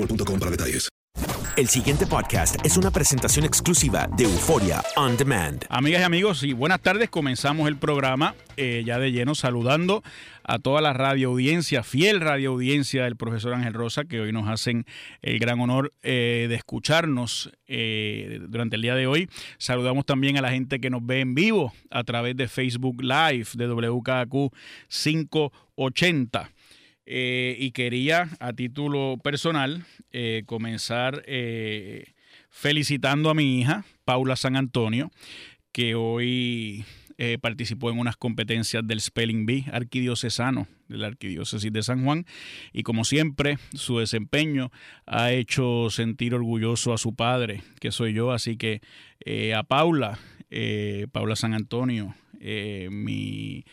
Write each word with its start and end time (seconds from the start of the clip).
boostmobile.com 0.00 0.38
para 0.38 0.50
detalles. 0.50 0.88
El 1.56 1.68
siguiente 1.68 2.06
podcast 2.06 2.64
es 2.64 2.76
una 2.76 2.90
presentación 2.90 3.44
exclusiva 3.44 4.08
de 4.16 4.24
Euforia 4.24 4.82
On 4.96 5.16
Demand. 5.16 5.64
Amigas 5.68 6.00
y 6.00 6.04
amigos, 6.04 6.42
y 6.42 6.52
buenas 6.52 6.80
tardes. 6.80 7.10
Comenzamos 7.10 7.68
el 7.68 7.76
programa 7.76 8.34
eh, 8.56 8.82
ya 8.86 8.98
de 8.98 9.12
lleno 9.12 9.34
saludando 9.34 10.02
a 10.44 10.58
toda 10.58 10.80
la 10.80 10.92
radio 10.92 11.28
audiencia, 11.28 11.82
fiel 11.82 12.20
radio 12.20 12.52
audiencia 12.52 13.04
del 13.04 13.16
profesor 13.16 13.52
Ángel 13.52 13.74
Rosa, 13.74 14.04
que 14.04 14.20
hoy 14.20 14.32
nos 14.32 14.48
hacen 14.48 14.86
el 15.20 15.38
gran 15.38 15.60
honor 15.60 15.92
eh, 16.02 16.46
de 16.48 16.54
escucharnos 16.54 17.50
eh, 17.66 18.40
durante 18.48 18.76
el 18.76 18.82
día 18.82 18.94
de 18.94 19.06
hoy. 19.06 19.28
Saludamos 19.58 20.06
también 20.06 20.38
a 20.38 20.42
la 20.42 20.50
gente 20.50 20.80
que 20.80 20.88
nos 20.88 21.04
ve 21.04 21.20
en 21.20 21.34
vivo 21.34 21.74
a 21.90 22.04
través 22.04 22.36
de 22.36 22.48
Facebook 22.48 23.02
Live 23.02 23.48
de 23.54 23.66
WKQ 23.66 24.54
580. 24.88 26.50
Eh, 27.12 27.56
y 27.58 27.72
quería, 27.72 28.28
a 28.38 28.52
título 28.52 29.16
personal, 29.20 29.84
eh, 30.12 30.44
comenzar 30.46 31.24
eh, 31.26 32.12
felicitando 32.50 33.30
a 33.30 33.34
mi 33.34 33.58
hija, 33.58 33.84
Paula 34.04 34.36
San 34.36 34.54
Antonio, 34.54 35.10
que 35.72 35.96
hoy 35.96 36.84
participó 37.42 37.90
en 37.90 37.98
unas 37.98 38.16
competencias 38.16 38.86
del 38.86 38.98
Spelling 38.98 39.44
Bee 39.44 39.66
arquidiocesano 39.70 40.68
de 40.88 40.96
la 40.96 41.08
Arquidiócesis 41.08 41.70
de 41.70 41.82
San 41.82 42.02
Juan 42.02 42.24
y 42.72 42.82
como 42.82 43.04
siempre 43.04 43.58
su 43.74 43.98
desempeño 43.98 44.72
ha 45.04 45.30
hecho 45.30 45.90
sentir 45.90 46.32
orgulloso 46.32 46.94
a 46.94 46.98
su 46.98 47.14
padre, 47.14 47.62
que 47.78 47.90
soy 47.92 48.14
yo, 48.14 48.32
así 48.32 48.56
que 48.56 48.80
a 49.54 49.62
Paula, 49.64 50.18
Paula 51.12 51.36
San 51.36 51.52
Antonio, 51.52 52.14
mi, 52.40 53.66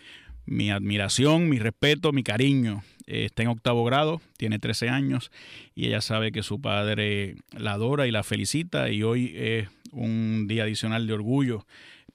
mi 0.46 0.70
admiración, 0.70 1.48
mi 1.48 1.60
respeto, 1.60 2.12
mi 2.12 2.24
cariño. 2.24 2.84
Eh, 3.08 3.26
está 3.26 3.42
en 3.42 3.48
octavo 3.48 3.86
grado, 3.86 4.22
tiene 4.38 4.60
13 4.60 4.90
años 4.90 5.32
y 5.74 5.88
ella 5.88 6.02
sabe 6.02 6.34
que 6.34 6.44
su 6.44 6.60
padre 6.60 7.38
la 7.58 7.74
adora 7.74 8.06
y 8.06 8.12
la 8.12 8.24
felicita 8.24 8.90
y 8.90 9.02
hoy 9.02 9.34
es 9.36 9.70
un 9.94 10.46
día 10.48 10.64
adicional 10.64 11.08
de 11.08 11.14
orgullo 11.14 11.66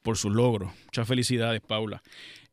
por 0.03 0.19
sus 0.19 0.32
logros. 0.32 0.70
Muchas 0.84 1.08
felicidades, 1.08 1.62
Paula. 1.62 2.03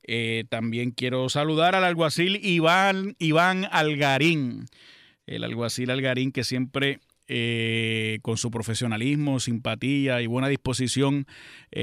Eh, 0.03 0.45
también 0.49 0.91
quiero 0.91 1.27
saludar 1.27 1.75
al 1.75 1.83
alguacil 1.83 2.39
Iván, 2.41 3.15
Iván 3.19 3.67
Algarín, 3.71 4.65
el 5.27 5.43
alguacil 5.43 5.91
Algarín 5.91 6.31
que 6.31 6.45
siempre 6.45 7.01
eh, 7.27 8.19
con 8.21 8.37
su 8.37 8.49
profesionalismo, 8.49 9.41
simpatía 9.41 10.21
y 10.21 10.27
buena 10.27 10.47
disposición 10.47 11.27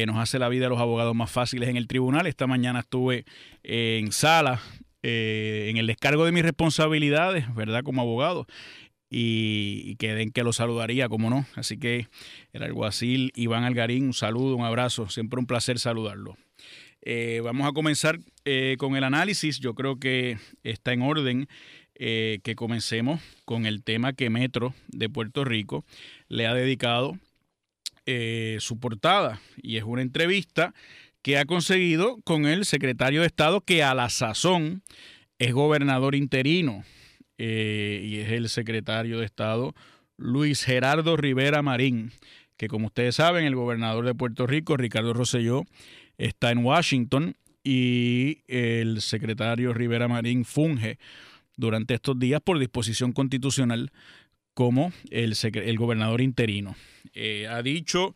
nos 0.06 0.16
hace 0.16 0.40
la 0.40 0.48
vida 0.48 0.64
de 0.64 0.70
los 0.70 0.80
abogados 0.80 1.14
más 1.14 1.30
fáciles 1.30 1.68
en 1.68 1.76
el 1.76 1.86
tribunal. 1.86 2.26
Esta 2.26 2.48
mañana 2.48 2.80
estuve 2.80 3.26
en 3.62 4.10
sala 4.10 4.60
eh, 5.08 5.68
en 5.70 5.76
el 5.76 5.86
descargo 5.86 6.24
de 6.24 6.32
mis 6.32 6.42
responsabilidades, 6.42 7.54
¿verdad? 7.54 7.84
Como 7.84 8.00
abogado. 8.00 8.48
Y, 9.08 9.82
y 9.84 9.94
quedé 9.94 10.22
en 10.22 10.32
que 10.32 10.42
lo 10.42 10.52
saludaría, 10.52 11.08
como 11.08 11.30
no. 11.30 11.46
Así 11.54 11.78
que 11.78 12.08
el 12.52 12.64
alguacil 12.64 13.30
Iván 13.36 13.62
Algarín, 13.62 14.06
un 14.06 14.14
saludo, 14.14 14.56
un 14.56 14.64
abrazo. 14.64 15.08
Siempre 15.08 15.38
un 15.38 15.46
placer 15.46 15.78
saludarlo. 15.78 16.36
Eh, 17.02 17.40
vamos 17.44 17.68
a 17.68 17.72
comenzar 17.72 18.18
eh, 18.44 18.74
con 18.80 18.96
el 18.96 19.04
análisis. 19.04 19.60
Yo 19.60 19.76
creo 19.76 20.00
que 20.00 20.38
está 20.64 20.92
en 20.92 21.02
orden 21.02 21.48
que 21.94 22.54
comencemos 22.56 23.22
con 23.46 23.64
el 23.64 23.82
tema 23.82 24.12
que 24.12 24.28
Metro 24.28 24.74
de 24.88 25.08
Puerto 25.08 25.46
Rico 25.46 25.84
le 26.28 26.46
ha 26.46 26.52
dedicado 26.52 27.16
su 28.58 28.78
portada. 28.78 29.40
Y 29.62 29.78
es 29.78 29.84
una 29.84 30.02
entrevista 30.02 30.74
que 31.26 31.38
ha 31.38 31.44
conseguido 31.44 32.20
con 32.22 32.46
el 32.46 32.64
secretario 32.64 33.22
de 33.22 33.26
Estado 33.26 33.60
que 33.60 33.82
a 33.82 33.96
la 33.96 34.10
sazón 34.10 34.84
es 35.40 35.52
gobernador 35.52 36.14
interino 36.14 36.84
eh, 37.36 38.00
y 38.04 38.18
es 38.18 38.30
el 38.30 38.48
secretario 38.48 39.18
de 39.18 39.24
Estado 39.24 39.74
Luis 40.16 40.62
Gerardo 40.62 41.16
Rivera 41.16 41.62
Marín, 41.62 42.12
que 42.56 42.68
como 42.68 42.86
ustedes 42.86 43.16
saben, 43.16 43.44
el 43.44 43.56
gobernador 43.56 44.06
de 44.06 44.14
Puerto 44.14 44.46
Rico, 44.46 44.76
Ricardo 44.76 45.14
Rosselló, 45.14 45.64
está 46.16 46.52
en 46.52 46.64
Washington 46.64 47.34
y 47.64 48.44
el 48.46 49.00
secretario 49.00 49.74
Rivera 49.74 50.06
Marín 50.06 50.44
funge 50.44 51.00
durante 51.56 51.94
estos 51.94 52.16
días 52.20 52.40
por 52.40 52.60
disposición 52.60 53.10
constitucional 53.10 53.90
como 54.54 54.92
el, 55.10 55.34
el 55.42 55.76
gobernador 55.76 56.20
interino. 56.20 56.76
Eh, 57.14 57.48
ha 57.48 57.64
dicho, 57.64 58.14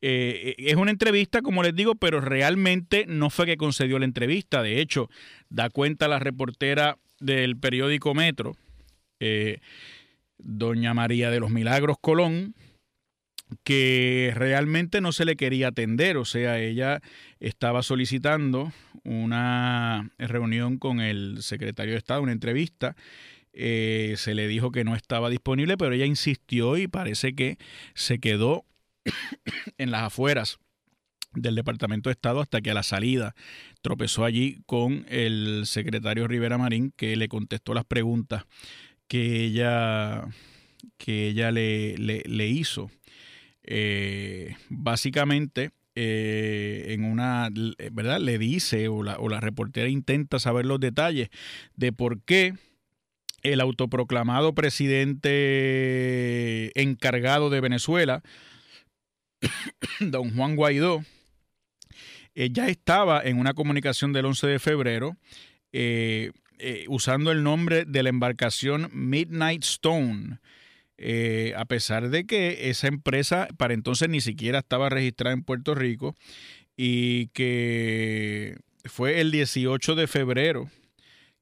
eh, 0.00 0.54
es 0.58 0.76
una 0.76 0.90
entrevista, 0.90 1.42
como 1.42 1.62
les 1.62 1.74
digo, 1.74 1.94
pero 1.94 2.20
realmente 2.20 3.04
no 3.08 3.30
fue 3.30 3.46
que 3.46 3.56
concedió 3.56 3.98
la 3.98 4.04
entrevista. 4.04 4.62
De 4.62 4.80
hecho, 4.80 5.08
da 5.48 5.70
cuenta 5.70 6.08
la 6.08 6.18
reportera 6.18 6.98
del 7.20 7.56
periódico 7.56 8.14
Metro, 8.14 8.56
eh, 9.20 9.58
doña 10.38 10.94
María 10.94 11.30
de 11.30 11.40
los 11.40 11.50
Milagros 11.50 11.96
Colón, 12.00 12.54
que 13.64 14.32
realmente 14.34 15.00
no 15.00 15.12
se 15.12 15.24
le 15.24 15.36
quería 15.36 15.68
atender, 15.68 16.16
o 16.18 16.24
sea, 16.24 16.60
ella 16.60 17.00
estaba 17.40 17.82
solicitando 17.82 18.72
una 19.04 20.10
reunión 20.18 20.78
con 20.78 21.00
el 21.00 21.42
secretario 21.42 21.92
de 21.92 21.98
Estado, 21.98 22.22
una 22.22 22.32
entrevista, 22.32 22.94
eh, 23.54 24.14
se 24.18 24.34
le 24.34 24.46
dijo 24.46 24.70
que 24.70 24.84
no 24.84 24.94
estaba 24.94 25.30
disponible, 25.30 25.76
pero 25.76 25.94
ella 25.94 26.04
insistió 26.04 26.76
y 26.76 26.86
parece 26.88 27.34
que 27.34 27.58
se 27.94 28.18
quedó 28.18 28.64
en 29.78 29.90
las 29.90 30.02
afueras 30.04 30.58
del 31.34 31.54
Departamento 31.54 32.08
de 32.08 32.12
Estado 32.12 32.40
hasta 32.40 32.60
que 32.60 32.70
a 32.70 32.74
la 32.74 32.82
salida 32.82 33.34
tropezó 33.82 34.24
allí 34.24 34.62
con 34.66 35.04
el 35.08 35.64
secretario 35.66 36.26
Rivera 36.26 36.58
Marín 36.58 36.92
que 36.96 37.16
le 37.16 37.28
contestó 37.28 37.74
las 37.74 37.84
preguntas 37.84 38.44
que 39.08 39.44
ella, 39.44 40.26
que 40.96 41.28
ella 41.28 41.50
le, 41.50 41.96
le, 41.96 42.46
hizo. 42.46 42.90
Eh, 43.62 44.54
básicamente, 44.68 45.70
eh, 45.94 46.86
en 46.88 47.04
una, 47.04 47.48
¿verdad? 47.92 48.20
Le 48.20 48.38
dice, 48.38 48.88
o 48.88 49.02
la, 49.02 49.18
o 49.18 49.28
la 49.28 49.40
reportera 49.40 49.88
intenta 49.88 50.38
saber 50.38 50.66
los 50.66 50.78
detalles 50.78 51.30
de 51.74 51.92
por 51.92 52.20
qué 52.22 52.54
el 53.42 53.60
autoproclamado 53.60 54.54
presidente 54.54 55.28
encargado 56.80 57.50
de 57.50 57.60
Venezuela, 57.60 58.22
don 60.00 60.34
Juan 60.34 60.56
Guaidó, 60.56 61.04
eh, 62.34 62.50
ya 62.52 62.68
estaba 62.68 63.22
en 63.22 63.38
una 63.38 63.54
comunicación 63.54 64.12
del 64.12 64.26
11 64.26 64.46
de 64.46 64.58
febrero 64.58 65.16
eh, 65.72 66.32
eh, 66.58 66.84
usando 66.88 67.32
el 67.32 67.42
nombre 67.42 67.84
de 67.84 68.02
la 68.02 68.08
embarcación 68.08 68.90
Midnight 68.92 69.64
Stone, 69.64 70.38
a 71.56 71.64
pesar 71.66 72.10
de 72.10 72.26
que 72.26 72.70
esa 72.70 72.88
empresa 72.88 73.46
para 73.56 73.74
entonces 73.74 74.08
ni 74.08 74.20
siquiera 74.20 74.58
estaba 74.58 74.88
registrada 74.88 75.32
en 75.32 75.44
Puerto 75.44 75.76
Rico 75.76 76.16
y 76.76 77.28
que 77.28 78.58
fue 78.84 79.20
el 79.20 79.30
18 79.30 79.94
de 79.94 80.06
febrero 80.08 80.68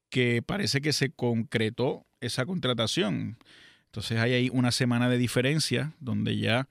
que 0.09 0.43
parece 0.43 0.81
que 0.81 0.93
se 0.93 1.09
concretó 1.09 2.05
esa 2.21 2.45
contratación. 2.45 3.37
Entonces 3.85 4.19
hay 4.19 4.33
ahí 4.33 4.49
una 4.51 4.71
semana 4.71 5.09
de 5.09 5.17
diferencia 5.17 5.93
donde 5.99 6.37
ya 6.37 6.67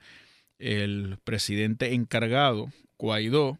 el 0.59 1.19
presidente 1.25 1.95
encargado, 1.95 2.71
Guaidó, 2.99 3.59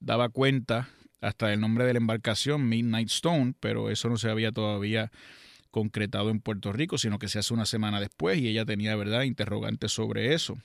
daba 0.00 0.28
cuenta 0.28 0.88
hasta 1.20 1.48
del 1.48 1.60
nombre 1.60 1.84
de 1.84 1.92
la 1.92 1.98
embarcación, 1.98 2.68
Midnight 2.68 3.08
Stone, 3.08 3.54
pero 3.60 3.90
eso 3.90 4.08
no 4.08 4.16
se 4.16 4.28
había 4.28 4.52
todavía 4.52 5.12
concretado 5.70 6.30
en 6.30 6.40
Puerto 6.40 6.72
Rico, 6.72 6.98
sino 6.98 7.18
que 7.18 7.28
se 7.28 7.38
hace 7.38 7.54
una 7.54 7.66
semana 7.66 8.00
después 8.00 8.38
y 8.38 8.48
ella 8.48 8.64
tenía, 8.64 8.94
¿verdad?, 8.96 9.22
interrogantes 9.22 9.92
sobre 9.92 10.34
eso. 10.34 10.58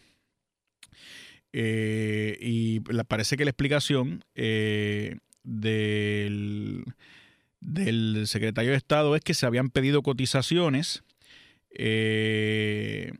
Eh, 1.54 2.38
y 2.42 2.82
parece 2.82 3.38
que 3.38 3.46
la 3.46 3.52
explicación 3.52 4.24
eh, 4.36 5.18
del 5.44 6.84
secretario 8.26 8.72
de 8.72 8.78
Estado 8.78 9.16
es 9.16 9.22
que 9.22 9.34
se 9.34 9.46
habían 9.46 9.70
pedido 9.70 10.02
cotizaciones, 10.02 11.04
eh, 11.72 13.14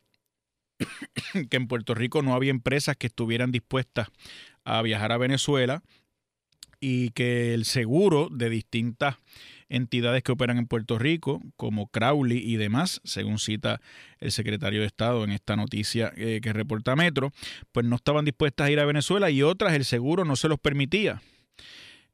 que 1.50 1.58
en 1.58 1.68
Puerto 1.68 1.94
Rico 1.94 2.22
no 2.22 2.34
había 2.34 2.52
empresas 2.52 2.96
que 2.96 3.08
estuvieran 3.08 3.52
dispuestas 3.52 4.08
a 4.64 4.82
viajar 4.82 5.12
a 5.12 5.18
Venezuela 5.18 5.84
y 6.80 7.10
que 7.12 7.54
el 7.54 7.66
seguro 7.66 8.30
de 8.32 8.50
distintas 8.50 9.16
entidades 9.70 10.24
que 10.24 10.32
operan 10.32 10.58
en 10.58 10.68
Puerto 10.68 10.98
Rico, 10.98 11.42
como 11.56 11.88
Crowley 11.88 12.38
y 12.38 12.56
demás, 12.58 13.02
según 13.04 13.40
cita 13.40 13.82
el 14.20 14.32
secretario 14.32 14.82
de 14.82 14.88
Estado 14.88 15.24
en 15.24 15.32
esta 15.32 15.56
noticia 15.56 16.14
eh, 16.16 16.40
que 16.42 16.54
reporta 16.54 16.96
Metro, 16.96 17.32
pues 17.72 17.86
no 17.86 17.96
estaban 17.96 18.26
dispuestas 18.26 18.68
a 18.68 18.72
ir 18.72 18.80
a 18.80 18.86
Venezuela 18.86 19.30
y 19.30 19.44
otras 19.44 19.74
el 19.74 19.86
seguro 19.86 20.24
no 20.24 20.36
se 20.36 20.48
los 20.48 20.60
permitía. 20.60 21.22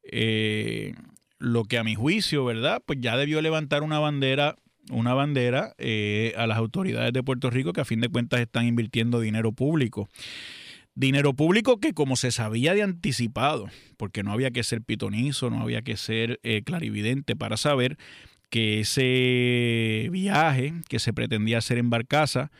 Eh, 0.03 0.93
lo 1.37 1.65
que 1.65 1.77
a 1.77 1.83
mi 1.83 1.95
juicio, 1.95 2.45
¿verdad? 2.45 2.81
Pues 2.85 2.99
ya 3.01 3.17
debió 3.17 3.41
levantar 3.41 3.83
una 3.83 3.99
bandera 3.99 4.55
una 4.89 5.13
bandera 5.13 5.73
eh, 5.77 6.33
a 6.37 6.47
las 6.47 6.57
autoridades 6.57 7.13
de 7.13 7.23
Puerto 7.23 7.49
Rico 7.49 7.73
que 7.73 7.81
a 7.81 7.85
fin 7.85 8.01
de 8.01 8.09
cuentas 8.09 8.39
están 8.39 8.65
invirtiendo 8.65 9.19
dinero 9.19 9.51
público. 9.51 10.09
Dinero 10.95 11.33
público 11.33 11.79
que 11.79 11.93
como 11.93 12.15
se 12.15 12.31
sabía 12.31 12.73
de 12.73 12.83
anticipado, 12.83 13.67
porque 13.97 14.23
no 14.23 14.31
había 14.31 14.51
que 14.51 14.63
ser 14.63 14.81
pitonizo, 14.81 15.49
no 15.49 15.61
había 15.61 15.81
que 15.81 15.97
ser 15.97 16.39
eh, 16.43 16.61
clarividente 16.63 17.35
para 17.35 17.57
saber 17.57 17.97
que 18.49 18.81
ese 18.81 20.09
viaje 20.11 20.73
que 20.87 20.99
se 20.99 21.13
pretendía 21.13 21.57
hacer 21.57 21.79
en 21.79 21.89
Barcaza 21.89 22.51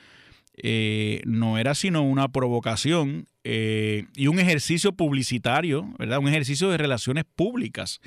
eh, 0.55 1.21
no 1.25 1.59
era 1.59 1.75
sino 1.75 2.03
una 2.03 2.29
provocación 2.29 3.27
y 3.45 4.27
un 4.27 4.39
ejercicio 4.39 4.93
publicitario, 4.93 5.93
¿verdad? 5.99 6.19
Un 6.19 6.29
ejercicio 6.29 6.69
de 6.69 6.77
relaciones 6.77 7.25
públicas 7.25 7.99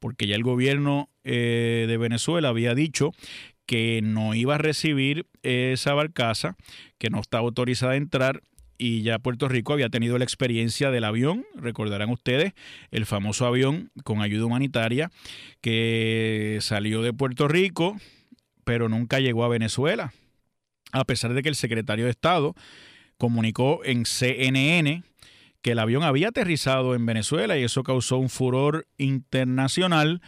porque 0.00 0.26
ya 0.26 0.34
el 0.34 0.42
gobierno 0.42 1.08
eh, 1.22 1.84
de 1.86 1.96
Venezuela 1.98 2.48
había 2.48 2.74
dicho 2.74 3.12
que 3.70 4.00
no 4.02 4.34
iba 4.34 4.56
a 4.56 4.58
recibir 4.58 5.26
esa 5.44 5.94
barcaza, 5.94 6.56
que 6.98 7.08
no 7.08 7.20
estaba 7.20 7.44
autorizada 7.44 7.92
a 7.92 7.96
entrar 7.96 8.42
y 8.78 9.02
ya 9.02 9.20
Puerto 9.20 9.46
Rico 9.46 9.72
había 9.72 9.90
tenido 9.90 10.18
la 10.18 10.24
experiencia 10.24 10.90
del 10.90 11.04
avión, 11.04 11.46
recordarán 11.54 12.10
ustedes, 12.10 12.52
el 12.90 13.06
famoso 13.06 13.46
avión 13.46 13.92
con 14.02 14.22
ayuda 14.22 14.46
humanitaria 14.46 15.12
que 15.60 16.58
salió 16.62 17.00
de 17.02 17.12
Puerto 17.12 17.46
Rico, 17.46 17.96
pero 18.64 18.88
nunca 18.88 19.20
llegó 19.20 19.44
a 19.44 19.48
Venezuela, 19.48 20.12
a 20.90 21.04
pesar 21.04 21.32
de 21.32 21.40
que 21.40 21.48
el 21.48 21.54
secretario 21.54 22.06
de 22.06 22.10
Estado 22.10 22.56
comunicó 23.18 23.84
en 23.84 24.04
CNN 24.04 25.04
que 25.62 25.70
el 25.70 25.78
avión 25.78 26.02
había 26.02 26.30
aterrizado 26.30 26.96
en 26.96 27.06
Venezuela 27.06 27.56
y 27.56 27.62
eso 27.62 27.84
causó 27.84 28.16
un 28.16 28.30
furor 28.30 28.88
internacional 28.98 30.22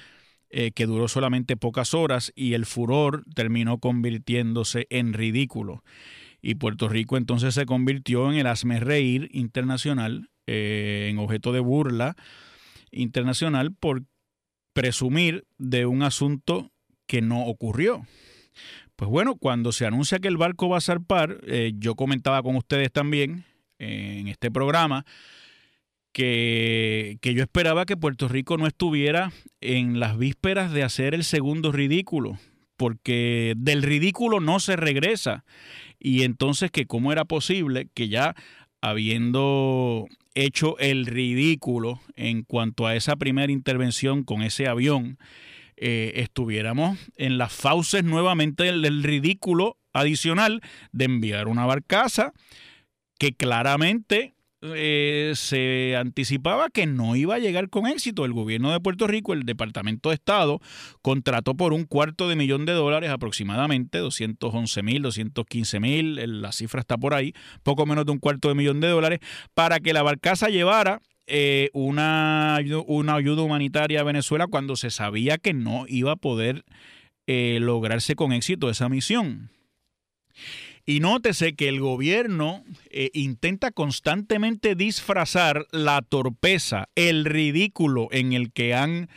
eh, 0.54 0.70
que 0.72 0.84
duró 0.84 1.08
solamente 1.08 1.56
pocas 1.56 1.94
horas 1.94 2.30
y 2.36 2.52
el 2.52 2.66
furor 2.66 3.24
terminó 3.34 3.78
convirtiéndose 3.78 4.86
en 4.90 5.14
ridículo. 5.14 5.82
Y 6.42 6.56
Puerto 6.56 6.90
Rico 6.90 7.16
entonces 7.16 7.54
se 7.54 7.64
convirtió 7.64 8.30
en 8.30 8.36
el 8.36 8.46
asme 8.46 8.78
reír 8.78 9.30
internacional, 9.32 10.28
eh, 10.46 11.08
en 11.10 11.18
objeto 11.18 11.52
de 11.52 11.60
burla 11.60 12.16
internacional 12.90 13.72
por 13.72 14.02
presumir 14.74 15.46
de 15.56 15.86
un 15.86 16.02
asunto 16.02 16.70
que 17.06 17.22
no 17.22 17.46
ocurrió. 17.46 18.06
Pues 18.94 19.10
bueno, 19.10 19.36
cuando 19.36 19.72
se 19.72 19.86
anuncia 19.86 20.18
que 20.18 20.28
el 20.28 20.36
barco 20.36 20.68
va 20.68 20.76
a 20.76 20.82
zarpar, 20.82 21.40
eh, 21.46 21.72
yo 21.76 21.94
comentaba 21.94 22.42
con 22.42 22.56
ustedes 22.56 22.92
también 22.92 23.46
en 23.78 24.28
este 24.28 24.50
programa 24.50 25.06
que, 26.12 27.18
yo 27.22 27.42
esperaba 27.42 27.86
que 27.86 27.96
Puerto 27.96 28.28
Rico 28.28 28.56
no 28.58 28.66
estuviera 28.66 29.32
en 29.60 29.98
las 29.98 30.18
vísperas 30.18 30.72
de 30.72 30.82
hacer 30.82 31.14
el 31.14 31.24
segundo 31.24 31.72
ridículo, 31.72 32.38
porque 32.76 33.54
del 33.56 33.82
ridículo 33.82 34.40
no 34.40 34.60
se 34.60 34.76
regresa. 34.76 35.44
Y 35.98 36.22
entonces 36.22 36.70
que 36.70 36.86
cómo 36.86 37.12
era 37.12 37.24
posible 37.24 37.88
que 37.94 38.08
ya 38.08 38.34
habiendo 38.80 40.06
hecho 40.34 40.78
el 40.78 41.06
ridículo 41.06 42.00
en 42.16 42.42
cuanto 42.42 42.86
a 42.86 42.96
esa 42.96 43.16
primera 43.16 43.52
intervención 43.52 44.24
con 44.24 44.42
ese 44.42 44.66
avión, 44.66 45.18
eh, 45.76 46.12
estuviéramos 46.16 46.98
en 47.16 47.38
las 47.38 47.52
fauces 47.52 48.04
nuevamente 48.04 48.64
del 48.64 49.02
ridículo 49.02 49.78
adicional 49.92 50.60
de 50.92 51.04
enviar 51.06 51.48
una 51.48 51.66
barcaza 51.66 52.32
que 53.18 53.32
claramente 53.32 54.34
eh, 54.62 55.32
se 55.34 55.96
anticipaba 55.96 56.70
que 56.70 56.86
no 56.86 57.16
iba 57.16 57.34
a 57.34 57.38
llegar 57.38 57.68
con 57.68 57.86
éxito. 57.86 58.24
El 58.24 58.32
gobierno 58.32 58.72
de 58.72 58.80
Puerto 58.80 59.06
Rico, 59.06 59.32
el 59.32 59.42
Departamento 59.42 60.10
de 60.10 60.14
Estado, 60.14 60.60
contrató 61.02 61.54
por 61.54 61.72
un 61.72 61.84
cuarto 61.84 62.28
de 62.28 62.36
millón 62.36 62.64
de 62.64 62.72
dólares 62.72 63.10
aproximadamente, 63.10 63.98
211 63.98 64.82
mil, 64.82 65.02
215 65.02 65.80
mil, 65.80 66.40
la 66.42 66.52
cifra 66.52 66.80
está 66.80 66.96
por 66.96 67.14
ahí, 67.14 67.34
poco 67.62 67.86
menos 67.86 68.06
de 68.06 68.12
un 68.12 68.18
cuarto 68.18 68.48
de 68.48 68.54
millón 68.54 68.80
de 68.80 68.88
dólares, 68.88 69.18
para 69.54 69.80
que 69.80 69.92
la 69.92 70.02
barcaza 70.02 70.48
llevara 70.48 71.00
eh, 71.26 71.70
una, 71.72 72.58
una, 72.86 73.14
ayuda 73.14 73.42
humanitaria 73.42 74.00
a 74.00 74.04
Venezuela 74.04 74.46
cuando 74.46 74.76
se 74.76 74.90
sabía 74.90 75.38
que 75.38 75.54
no 75.54 75.86
iba 75.88 76.12
a 76.12 76.16
poder 76.16 76.64
eh, 77.26 77.58
lograrse 77.60 78.14
con 78.14 78.32
éxito 78.32 78.70
esa 78.70 78.88
misión. 78.88 79.50
Y 80.84 81.00
nótese 81.00 81.54
que 81.54 81.68
el 81.68 81.80
gobierno 81.80 82.64
eh, 82.90 83.10
intenta 83.14 83.70
constantemente 83.70 84.74
disfrazar 84.74 85.66
la 85.70 86.02
torpeza, 86.02 86.88
el 86.96 87.24
ridículo 87.24 88.08
en 88.10 88.32
el 88.32 88.52
que 88.52 88.74
han 88.74 89.08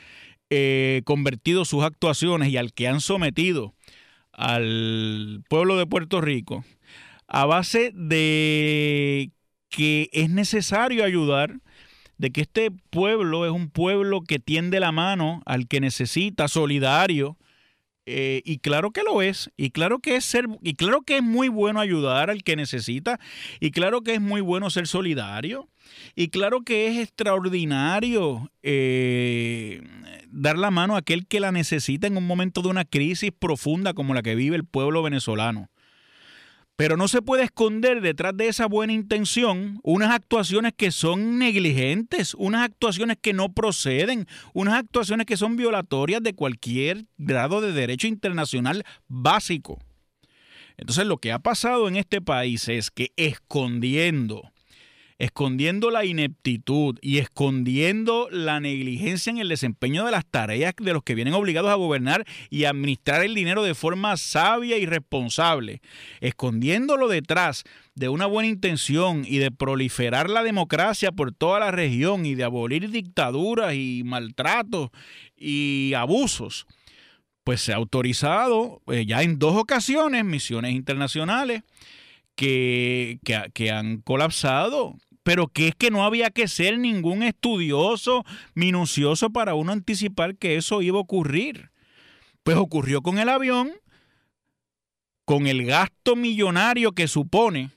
eh, 0.52 1.02
convertido 1.06 1.66
sus 1.66 1.84
actuaciones 1.84 2.50
y 2.50 2.58
al 2.58 2.72
que 2.74 2.88
han 2.88 3.02
sometido 3.02 3.74
al 4.32 5.44
pueblo 5.50 5.78
de 5.78 5.88
Puerto 5.88 6.22
Rico 6.22 6.64
a 7.28 7.46
base 7.46 7.92
de 7.94 9.32
que 9.70 10.10
es 10.14 10.30
necesario 10.30 11.04
ayudar, 11.04 11.60
de 12.18 12.32
que 12.32 12.42
este 12.42 12.72
pueblo 12.72 13.46
es 13.46 13.52
un 13.52 13.70
pueblo 13.70 14.22
que 14.22 14.40
tiende 14.40 14.80
la 14.80 14.92
mano 14.92 15.42
al 15.46 15.68
que 15.68 15.82
necesita, 15.82 16.48
solidario, 16.48 17.38
eh, 18.06 18.42
y 18.46 18.60
claro 18.60 18.92
que 18.92 19.04
lo 19.04 19.22
es, 19.22 19.52
y 19.58 19.72
claro 19.72 20.00
que 20.00 20.16
es 20.16 20.26
ser, 20.26 20.46
y 20.62 20.76
claro 20.76 21.02
que 21.02 21.18
es 21.18 21.24
muy 21.24 21.48
bueno 21.48 21.80
ayudar 21.80 22.30
al 22.30 22.44
que 22.44 22.56
necesita, 22.56 23.20
y 23.60 23.72
claro 23.72 24.02
que 24.02 24.14
es 24.14 24.22
muy 24.22 24.42
bueno 24.42 24.70
ser 24.70 24.88
solidario, 24.88 25.70
y 26.16 26.30
claro 26.30 26.62
que 26.62 26.88
es 26.88 26.98
extraordinario 27.00 28.52
eh, 28.64 29.82
dar 30.30 30.58
la 30.58 30.72
mano 30.72 30.96
a 30.96 31.00
aquel 31.00 31.28
que 31.28 31.40
la 31.40 31.52
necesita 31.52 32.08
en 32.08 32.18
un 32.18 32.28
momento 32.28 32.62
de 32.62 32.70
una 32.70 32.86
crisis 32.86 33.32
profunda 33.38 33.94
como 33.94 34.14
la 34.14 34.22
que 34.22 34.36
vive 34.36 34.56
el 34.56 34.66
pueblo 34.66 35.02
venezolano. 35.02 35.70
Pero 36.76 36.98
no 36.98 37.08
se 37.08 37.22
puede 37.22 37.44
esconder 37.44 38.02
detrás 38.02 38.36
de 38.36 38.50
esa 38.50 38.66
buena 38.66 38.92
intención 38.92 39.80
unas 39.82 40.12
actuaciones 40.12 40.74
que 40.76 40.92
son 40.92 41.40
negligentes, 41.40 42.34
unas 42.34 42.66
actuaciones 42.66 43.18
que 43.22 43.34
no 43.34 43.54
proceden, 43.54 44.28
unas 44.54 44.76
actuaciones 44.76 45.26
que 45.26 45.38
son 45.38 45.56
violatorias 45.56 46.22
de 46.22 46.36
cualquier 46.36 47.06
grado 47.18 47.62
de 47.62 47.72
derecho 47.72 48.08
internacional 48.08 48.84
básico. 49.08 49.80
Entonces 50.78 51.06
lo 51.06 51.18
que 51.18 51.32
ha 51.32 51.40
pasado 51.40 51.88
en 51.88 51.96
este 51.96 52.20
país 52.20 52.68
es 52.68 52.92
que 52.92 53.14
escondiendo 53.16 54.52
escondiendo 55.18 55.92
la 55.92 56.04
ineptitud 56.04 56.98
y 57.02 57.20
escondiendo 57.20 58.28
la 58.32 58.60
negligencia 58.60 59.32
en 59.32 59.38
el 59.38 59.50
desempeño 59.50 60.06
de 60.06 60.12
las 60.12 60.26
tareas 60.26 60.74
de 60.78 60.94
los 60.94 61.04
que 61.04 61.16
vienen 61.16 61.34
obligados 61.34 61.72
a 61.72 61.76
gobernar 61.76 62.26
y 62.50 62.66
administrar 62.66 63.24
el 63.24 63.34
dinero 63.34 63.64
de 63.64 63.76
forma 63.76 64.18
sabia 64.18 64.78
y 64.78 64.86
responsable, 64.86 65.82
escondiéndolo 66.20 67.08
detrás 67.08 67.64
de 67.96 68.10
una 68.10 68.26
buena 68.26 68.50
intención 68.50 69.24
y 69.26 69.38
de 69.38 69.52
proliferar 69.52 70.30
la 70.30 70.44
democracia 70.44 71.14
por 71.14 71.32
toda 71.32 71.60
la 71.60 71.72
región 71.72 72.26
y 72.26 72.36
de 72.36 72.44
abolir 72.44 72.90
dictaduras 72.90 73.74
y 73.74 74.04
maltratos 74.04 74.90
y 75.38 75.94
abusos, 75.96 76.68
pues 77.46 77.62
se 77.62 77.72
ha 77.72 77.78
autorizado 77.78 78.82
eh, 78.88 79.06
ya 79.06 79.22
en 79.22 79.40
dos 79.40 79.56
ocasiones 79.56 80.26
misiones 80.26 80.74
internacionales 80.74 81.62
que, 82.36 83.20
que, 83.54 83.72
han 83.72 84.02
colapsado 84.02 84.96
pero 85.26 85.48
que 85.48 85.70
es 85.70 85.76
que 85.76 85.90
no 85.90 86.06
había 86.06 86.30
que 86.30 86.48
ser 86.48 86.78
ningún 86.78 87.24
estudioso 87.24 88.24
minucioso 88.54 89.32
para 89.32 89.56
uno 89.56 89.72
anticipar 89.72 90.38
que 90.38 90.56
eso 90.56 90.84
iba 90.84 91.00
a 91.00 91.02
ocurrir. 91.02 91.72
Pues 92.44 92.58
ocurrió 92.58 93.02
con 93.02 93.18
el 93.18 93.28
avión, 93.30 93.72
con 95.26 95.48
el 95.48 95.66
gasto 95.66 96.16
millonario 96.16 96.92
que 96.92 97.08
supone 97.08 97.72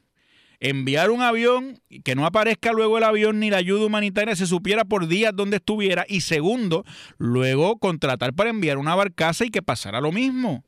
enviar 0.60 1.10
un 1.10 1.22
avión, 1.22 1.80
que 2.04 2.14
no 2.14 2.26
aparezca 2.26 2.72
luego 2.72 2.98
el 2.98 3.04
avión 3.04 3.40
ni 3.40 3.48
la 3.48 3.56
ayuda 3.56 3.86
humanitaria, 3.86 4.36
se 4.36 4.46
supiera 4.46 4.84
por 4.84 5.06
días 5.06 5.32
dónde 5.34 5.56
estuviera, 5.56 6.04
y 6.06 6.20
segundo, 6.20 6.84
luego 7.16 7.78
contratar 7.78 8.34
para 8.34 8.50
enviar 8.50 8.76
una 8.76 8.94
barcaza 8.94 9.46
y 9.46 9.50
que 9.50 9.62
pasara 9.62 10.02
lo 10.02 10.12
mismo. 10.12 10.66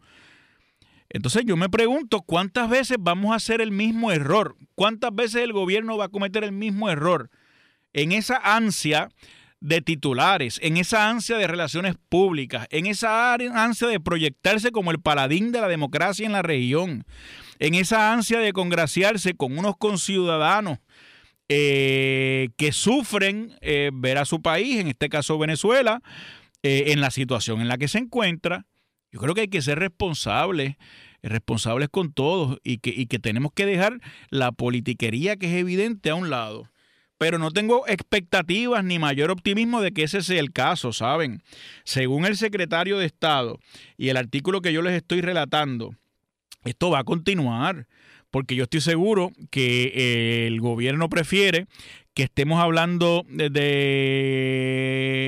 Entonces 1.10 1.42
yo 1.44 1.56
me 1.56 1.68
pregunto 1.68 2.22
cuántas 2.22 2.70
veces 2.70 2.96
vamos 3.00 3.32
a 3.32 3.36
hacer 3.36 3.60
el 3.60 3.72
mismo 3.72 4.12
error, 4.12 4.56
cuántas 4.74 5.14
veces 5.14 5.42
el 5.42 5.52
gobierno 5.52 5.96
va 5.96 6.06
a 6.06 6.08
cometer 6.08 6.44
el 6.44 6.52
mismo 6.52 6.88
error 6.88 7.30
en 7.92 8.12
esa 8.12 8.36
ansia 8.36 9.10
de 9.60 9.82
titulares, 9.82 10.58
en 10.62 10.76
esa 10.76 11.10
ansia 11.10 11.36
de 11.36 11.46
relaciones 11.46 11.96
públicas, 12.08 12.66
en 12.70 12.86
esa 12.86 13.34
ansia 13.34 13.88
de 13.88 14.00
proyectarse 14.00 14.70
como 14.70 14.90
el 14.90 15.00
paladín 15.00 15.52
de 15.52 15.60
la 15.60 15.68
democracia 15.68 16.24
en 16.24 16.32
la 16.32 16.42
región, 16.42 17.04
en 17.58 17.74
esa 17.74 18.12
ansia 18.12 18.38
de 18.38 18.52
congraciarse 18.52 19.34
con 19.34 19.58
unos 19.58 19.76
conciudadanos 19.76 20.78
eh, 21.48 22.50
que 22.56 22.70
sufren 22.70 23.56
eh, 23.60 23.90
ver 23.92 24.16
a 24.16 24.24
su 24.24 24.40
país, 24.40 24.78
en 24.78 24.86
este 24.86 25.08
caso 25.08 25.36
Venezuela, 25.36 26.00
eh, 26.62 26.84
en 26.92 27.00
la 27.00 27.10
situación 27.10 27.60
en 27.60 27.68
la 27.68 27.76
que 27.76 27.88
se 27.88 27.98
encuentra 27.98 28.66
yo 29.12 29.20
creo 29.20 29.34
que 29.34 29.42
hay 29.42 29.48
que 29.48 29.62
ser 29.62 29.78
responsables, 29.78 30.76
responsables 31.22 31.88
con 31.88 32.12
todos 32.12 32.58
y 32.64 32.78
que, 32.78 32.90
y 32.90 33.06
que 33.06 33.18
tenemos 33.18 33.52
que 33.52 33.66
dejar 33.66 34.00
la 34.30 34.52
politiquería 34.52 35.36
que 35.36 35.46
es 35.46 35.60
evidente 35.60 36.10
a 36.10 36.14
un 36.14 36.30
lado. 36.30 36.68
Pero 37.18 37.38
no 37.38 37.50
tengo 37.50 37.86
expectativas 37.86 38.82
ni 38.82 38.98
mayor 38.98 39.30
optimismo 39.30 39.82
de 39.82 39.92
que 39.92 40.04
ese 40.04 40.22
sea 40.22 40.40
el 40.40 40.52
caso, 40.52 40.92
¿saben? 40.92 41.42
Según 41.84 42.24
el 42.24 42.36
secretario 42.36 42.98
de 42.98 43.04
Estado 43.04 43.58
y 43.98 44.08
el 44.08 44.16
artículo 44.16 44.62
que 44.62 44.72
yo 44.72 44.80
les 44.80 44.94
estoy 44.94 45.20
relatando, 45.20 45.94
esto 46.64 46.90
va 46.90 47.00
a 47.00 47.04
continuar 47.04 47.86
porque 48.30 48.54
yo 48.54 48.64
estoy 48.64 48.80
seguro 48.80 49.32
que 49.50 49.92
eh, 49.94 50.46
el 50.46 50.60
gobierno 50.60 51.08
prefiere 51.08 51.66
que 52.20 52.24
estemos 52.24 52.60
hablando 52.60 53.24
de, 53.30 53.52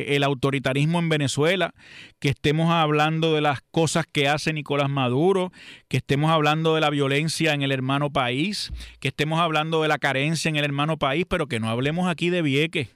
el 0.09 0.23
autoritarismo 0.25 0.99
en 0.99 1.09
Venezuela, 1.09 1.73
que 2.19 2.29
estemos 2.29 2.71
hablando 2.71 3.33
de 3.33 3.41
las 3.41 3.63
cosas 3.71 4.05
que 4.05 4.29
hace 4.29 4.53
Nicolás 4.53 4.91
Maduro, 4.91 5.53
que 5.89 5.97
estemos 5.97 6.31
hablando 6.31 6.75
de 6.75 6.83
la 6.83 6.91
violencia 6.91 7.55
en 7.55 7.63
el 7.63 7.73
hermano 7.73 8.11
país, 8.11 8.73
que 9.01 9.09
estemos 9.09 9.41
hablando 9.41 9.81
de 9.81 9.89
la 9.89 9.97
carencia 9.97 10.51
en 10.51 10.57
el 10.57 10.65
hermano 10.65 10.99
país, 10.99 11.25
pero 11.27 11.47
que 11.47 11.61
no 11.61 11.71
hablemos 11.71 12.11
aquí 12.11 12.29
de 12.29 12.43
Vieques 12.43 12.89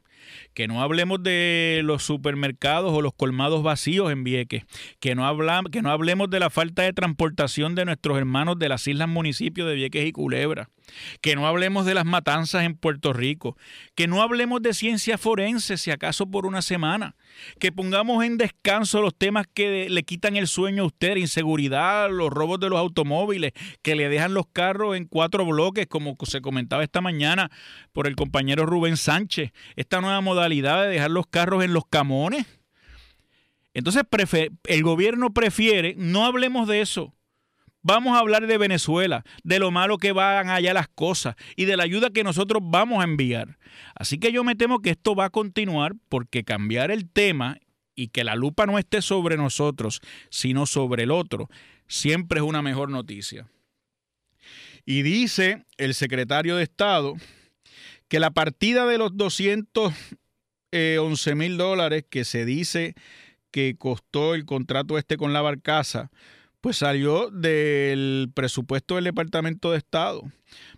que 0.56 0.68
no 0.68 0.80
hablemos 0.80 1.22
de 1.22 1.82
los 1.84 2.02
supermercados 2.02 2.90
o 2.94 3.02
los 3.02 3.12
colmados 3.12 3.62
vacíos 3.62 4.10
en 4.10 4.24
Vieques, 4.24 4.64
que 5.00 5.14
no, 5.14 5.26
hablamos, 5.26 5.70
que 5.70 5.82
no 5.82 5.90
hablemos 5.90 6.30
de 6.30 6.40
la 6.40 6.48
falta 6.48 6.80
de 6.80 6.94
transportación 6.94 7.74
de 7.74 7.84
nuestros 7.84 8.16
hermanos 8.16 8.58
de 8.58 8.70
las 8.70 8.88
islas 8.88 9.06
municipios 9.06 9.68
de 9.68 9.74
Vieques 9.74 10.06
y 10.06 10.12
Culebra, 10.12 10.70
que 11.20 11.36
no 11.36 11.46
hablemos 11.46 11.84
de 11.84 11.92
las 11.92 12.06
matanzas 12.06 12.64
en 12.64 12.74
Puerto 12.74 13.12
Rico, 13.12 13.58
que 13.94 14.06
no 14.06 14.22
hablemos 14.22 14.62
de 14.62 14.72
ciencia 14.72 15.18
forense, 15.18 15.76
si 15.76 15.90
acaso 15.90 16.30
por 16.30 16.46
una 16.46 16.62
semana, 16.62 17.16
que 17.60 17.70
pongamos 17.70 18.24
en 18.24 18.38
descanso 18.38 19.02
los 19.02 19.14
temas 19.14 19.46
que 19.52 19.90
le 19.90 20.02
quitan 20.04 20.36
el 20.36 20.46
sueño 20.46 20.84
a 20.84 20.86
usted, 20.86 21.16
inseguridad, 21.16 22.08
los 22.10 22.30
robos 22.30 22.60
de 22.60 22.70
los 22.70 22.78
automóviles, 22.78 23.52
que 23.82 23.94
le 23.94 24.08
dejan 24.08 24.32
los 24.32 24.46
carros 24.50 24.96
en 24.96 25.04
cuatro 25.04 25.44
bloques, 25.44 25.86
como 25.86 26.16
se 26.22 26.40
comentaba 26.40 26.82
esta 26.82 27.02
mañana 27.02 27.50
por 27.92 28.06
el 28.06 28.16
compañero 28.16 28.64
Rubén 28.64 28.96
Sánchez, 28.96 29.52
esta 29.76 30.00
nueva 30.00 30.22
modalidad 30.22 30.45
de 30.48 30.90
dejar 30.90 31.10
los 31.10 31.26
carros 31.26 31.64
en 31.64 31.72
los 31.72 31.86
camones. 31.86 32.46
Entonces 33.74 34.02
el 34.64 34.82
gobierno 34.82 35.34
prefiere, 35.34 35.94
no 35.98 36.24
hablemos 36.24 36.66
de 36.66 36.80
eso, 36.80 37.16
Vamos 37.88 38.16
a 38.16 38.18
hablar 38.18 38.48
de 38.48 38.58
Venezuela, 38.58 39.24
de 39.44 39.60
lo 39.60 39.70
malo 39.70 39.98
que 39.98 40.10
van 40.10 40.50
allá 40.50 40.74
las 40.74 40.88
cosas 40.88 41.36
y 41.54 41.66
de 41.66 41.76
la 41.76 41.84
ayuda 41.84 42.10
que 42.10 42.24
nosotros 42.24 42.60
vamos 42.64 43.00
a 43.00 43.04
enviar. 43.04 43.60
Así 43.94 44.18
que 44.18 44.32
yo 44.32 44.42
me 44.42 44.56
temo 44.56 44.82
que 44.82 44.90
esto 44.90 45.14
va 45.14 45.26
a 45.26 45.30
continuar 45.30 45.94
porque 46.08 46.42
cambiar 46.42 46.90
el 46.90 47.08
tema 47.08 47.58
y 47.94 48.08
que 48.08 48.24
la 48.24 48.34
lupa 48.34 48.66
no 48.66 48.80
esté 48.80 49.02
sobre 49.02 49.36
nosotros, 49.36 50.00
sino 50.30 50.66
sobre 50.66 51.04
el 51.04 51.12
otro, 51.12 51.48
siempre 51.86 52.40
es 52.40 52.44
una 52.44 52.60
mejor 52.60 52.90
noticia. 52.90 53.46
Y 54.84 55.02
dice 55.02 55.64
el 55.76 55.94
secretario 55.94 56.56
de 56.56 56.64
Estado 56.64 57.14
que 58.08 58.18
la 58.18 58.32
partida 58.32 58.86
de 58.86 58.98
los 58.98 59.16
211 60.76 61.34
mil 61.34 61.56
dólares 61.56 62.04
que 62.08 62.24
se 62.24 62.44
dice 62.44 62.94
que 63.50 63.76
costó 63.76 64.34
el 64.34 64.44
contrato 64.44 64.98
este 64.98 65.16
con 65.16 65.32
la 65.32 65.40
barcaza, 65.40 66.10
pues 66.60 66.78
salió 66.78 67.30
del 67.30 68.30
presupuesto 68.34 68.96
del 68.96 69.04
Departamento 69.04 69.70
de 69.72 69.78
Estado, 69.78 70.22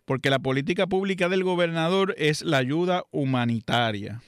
porque 0.04 0.30
la 0.30 0.38
política 0.38 0.86
pública 0.86 1.28
del 1.28 1.44
gobernador 1.44 2.14
es 2.18 2.42
la 2.42 2.58
ayuda 2.58 3.04
humanitaria. 3.10 4.22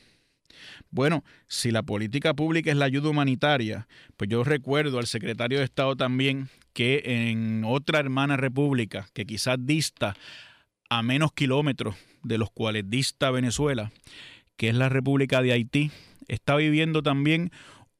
Bueno, 0.90 1.22
si 1.46 1.70
la 1.70 1.82
política 1.82 2.34
pública 2.34 2.70
es 2.70 2.76
la 2.76 2.86
ayuda 2.86 3.10
humanitaria, 3.10 3.86
pues 4.16 4.28
yo 4.28 4.42
recuerdo 4.42 4.98
al 4.98 5.06
secretario 5.06 5.58
de 5.58 5.64
Estado 5.64 5.96
también 5.96 6.48
que 6.72 7.02
en 7.04 7.62
otra 7.64 8.00
hermana 8.00 8.36
república, 8.36 9.06
que 9.12 9.26
quizás 9.26 9.58
dista 9.60 10.16
a 10.88 11.02
menos 11.02 11.32
kilómetros 11.32 11.94
de 12.22 12.38
los 12.38 12.50
cuales 12.50 12.84
dista 12.88 13.30
Venezuela, 13.30 13.92
que 14.60 14.68
es 14.68 14.74
la 14.74 14.90
República 14.90 15.40
de 15.40 15.52
Haití, 15.52 15.90
está 16.28 16.54
viviendo 16.54 17.02
también 17.02 17.50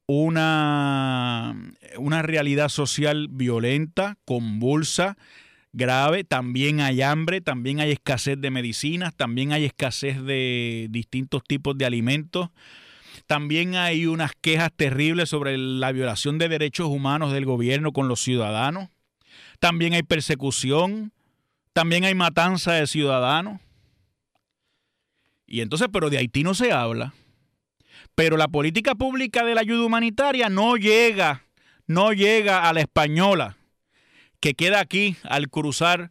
una, 0.05 1.55
una 1.97 2.21
realidad 2.21 2.69
social 2.69 3.29
violenta, 3.31 4.19
convulsa, 4.25 5.17
grave, 5.73 6.23
también 6.23 6.79
hay 6.79 7.01
hambre, 7.01 7.41
también 7.41 7.79
hay 7.79 7.89
escasez 7.89 8.39
de 8.39 8.51
medicinas, 8.51 9.15
también 9.15 9.53
hay 9.53 9.65
escasez 9.65 10.21
de 10.21 10.85
distintos 10.91 11.41
tipos 11.43 11.75
de 11.79 11.87
alimentos. 11.87 12.51
También 13.25 13.73
hay 13.73 14.05
unas 14.05 14.33
quejas 14.39 14.69
terribles 14.75 15.29
sobre 15.29 15.57
la 15.57 15.91
violación 15.91 16.37
de 16.37 16.47
derechos 16.47 16.89
humanos 16.89 17.33
del 17.33 17.45
gobierno 17.45 17.91
con 17.91 18.07
los 18.07 18.21
ciudadanos. 18.21 18.89
También 19.59 19.95
hay 19.95 20.03
persecución. 20.03 21.11
También 21.73 22.05
hay 22.05 22.13
matanza 22.13 22.73
de 22.73 22.85
ciudadanos. 22.85 23.59
Y 25.51 25.59
entonces, 25.59 25.89
pero 25.91 26.09
de 26.09 26.17
Haití 26.17 26.43
no 26.43 26.53
se 26.53 26.71
habla. 26.71 27.13
Pero 28.15 28.37
la 28.37 28.47
política 28.47 28.95
pública 28.95 29.43
de 29.43 29.53
la 29.53 29.61
ayuda 29.61 29.85
humanitaria 29.85 30.47
no 30.47 30.77
llega, 30.77 31.43
no 31.87 32.13
llega 32.13 32.69
a 32.69 32.73
la 32.73 32.79
española, 32.79 33.57
que 34.39 34.53
queda 34.53 34.79
aquí 34.79 35.17
al 35.23 35.49
cruzar 35.49 36.09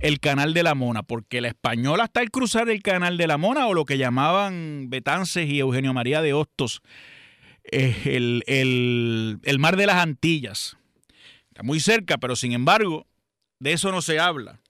el 0.00 0.18
canal 0.18 0.52
de 0.52 0.64
la 0.64 0.74
Mona, 0.74 1.04
porque 1.04 1.40
la 1.40 1.46
española 1.46 2.04
está 2.04 2.20
al 2.20 2.32
cruzar 2.32 2.68
el 2.70 2.82
canal 2.82 3.18
de 3.18 3.28
la 3.28 3.38
Mona, 3.38 3.68
o 3.68 3.74
lo 3.74 3.84
que 3.84 3.98
llamaban 3.98 4.90
Betances 4.90 5.48
y 5.48 5.60
Eugenio 5.60 5.94
María 5.94 6.20
de 6.20 6.32
Hostos, 6.32 6.82
el, 7.62 8.42
el 8.46 9.58
mar 9.60 9.76
de 9.76 9.86
las 9.86 9.96
Antillas. 10.02 10.76
Está 11.50 11.62
muy 11.62 11.78
cerca, 11.78 12.18
pero 12.18 12.34
sin 12.34 12.50
embargo, 12.50 13.06
de 13.60 13.74
eso 13.74 13.92
no 13.92 14.02
se 14.02 14.18
habla. 14.18 14.61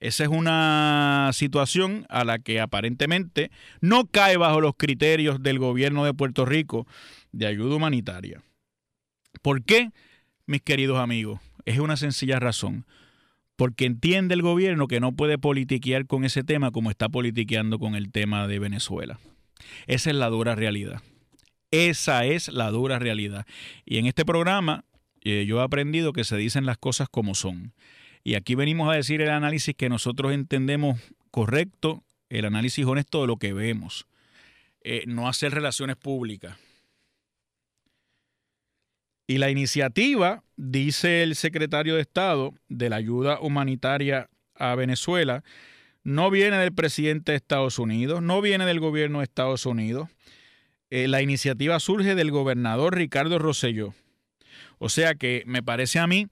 Esa 0.00 0.24
es 0.24 0.30
una 0.30 1.30
situación 1.32 2.06
a 2.08 2.24
la 2.24 2.38
que 2.38 2.60
aparentemente 2.60 3.50
no 3.80 4.06
cae 4.06 4.36
bajo 4.36 4.60
los 4.60 4.74
criterios 4.76 5.42
del 5.42 5.58
gobierno 5.58 6.04
de 6.04 6.14
Puerto 6.14 6.44
Rico 6.44 6.86
de 7.32 7.46
ayuda 7.46 7.76
humanitaria. 7.76 8.42
¿Por 9.42 9.64
qué, 9.64 9.90
mis 10.46 10.62
queridos 10.62 10.98
amigos? 10.98 11.40
Es 11.64 11.78
una 11.78 11.96
sencilla 11.96 12.38
razón. 12.38 12.86
Porque 13.56 13.86
entiende 13.86 14.34
el 14.34 14.42
gobierno 14.42 14.86
que 14.86 15.00
no 15.00 15.12
puede 15.12 15.36
politiquear 15.36 16.06
con 16.06 16.24
ese 16.24 16.44
tema 16.44 16.70
como 16.70 16.90
está 16.90 17.08
politiqueando 17.08 17.80
con 17.80 17.96
el 17.96 18.12
tema 18.12 18.46
de 18.46 18.60
Venezuela. 18.60 19.18
Esa 19.88 20.10
es 20.10 20.16
la 20.16 20.28
dura 20.28 20.54
realidad. 20.54 21.02
Esa 21.72 22.24
es 22.24 22.48
la 22.48 22.70
dura 22.70 23.00
realidad. 23.00 23.46
Y 23.84 23.98
en 23.98 24.06
este 24.06 24.24
programa 24.24 24.84
eh, 25.24 25.44
yo 25.46 25.60
he 25.60 25.64
aprendido 25.64 26.12
que 26.12 26.24
se 26.24 26.36
dicen 26.36 26.66
las 26.66 26.78
cosas 26.78 27.08
como 27.08 27.34
son. 27.34 27.74
Y 28.24 28.34
aquí 28.34 28.54
venimos 28.54 28.90
a 28.92 28.96
decir 28.96 29.20
el 29.22 29.30
análisis 29.30 29.74
que 29.74 29.88
nosotros 29.88 30.32
entendemos 30.32 31.00
correcto, 31.30 32.04
el 32.28 32.44
análisis 32.44 32.84
honesto 32.84 33.20
de 33.20 33.26
lo 33.26 33.36
que 33.36 33.52
vemos. 33.52 34.06
Eh, 34.82 35.04
no 35.06 35.28
hacer 35.28 35.52
relaciones 35.52 35.96
públicas. 35.96 36.56
Y 39.26 39.38
la 39.38 39.50
iniciativa, 39.50 40.42
dice 40.56 41.22
el 41.22 41.36
secretario 41.36 41.96
de 41.96 42.00
Estado 42.00 42.54
de 42.68 42.88
la 42.88 42.96
ayuda 42.96 43.40
humanitaria 43.40 44.30
a 44.54 44.74
Venezuela, 44.74 45.44
no 46.02 46.30
viene 46.30 46.56
del 46.56 46.72
presidente 46.72 47.32
de 47.32 47.36
Estados 47.36 47.78
Unidos, 47.78 48.22
no 48.22 48.40
viene 48.40 48.64
del 48.64 48.80
gobierno 48.80 49.18
de 49.18 49.24
Estados 49.24 49.66
Unidos. 49.66 50.08
Eh, 50.88 51.08
la 51.08 51.20
iniciativa 51.20 51.78
surge 51.80 52.14
del 52.14 52.30
gobernador 52.30 52.96
Ricardo 52.96 53.38
Rosselló. 53.38 53.92
O 54.78 54.88
sea 54.88 55.14
que 55.14 55.42
me 55.46 55.62
parece 55.62 55.98
a 55.98 56.06
mí 56.06 56.28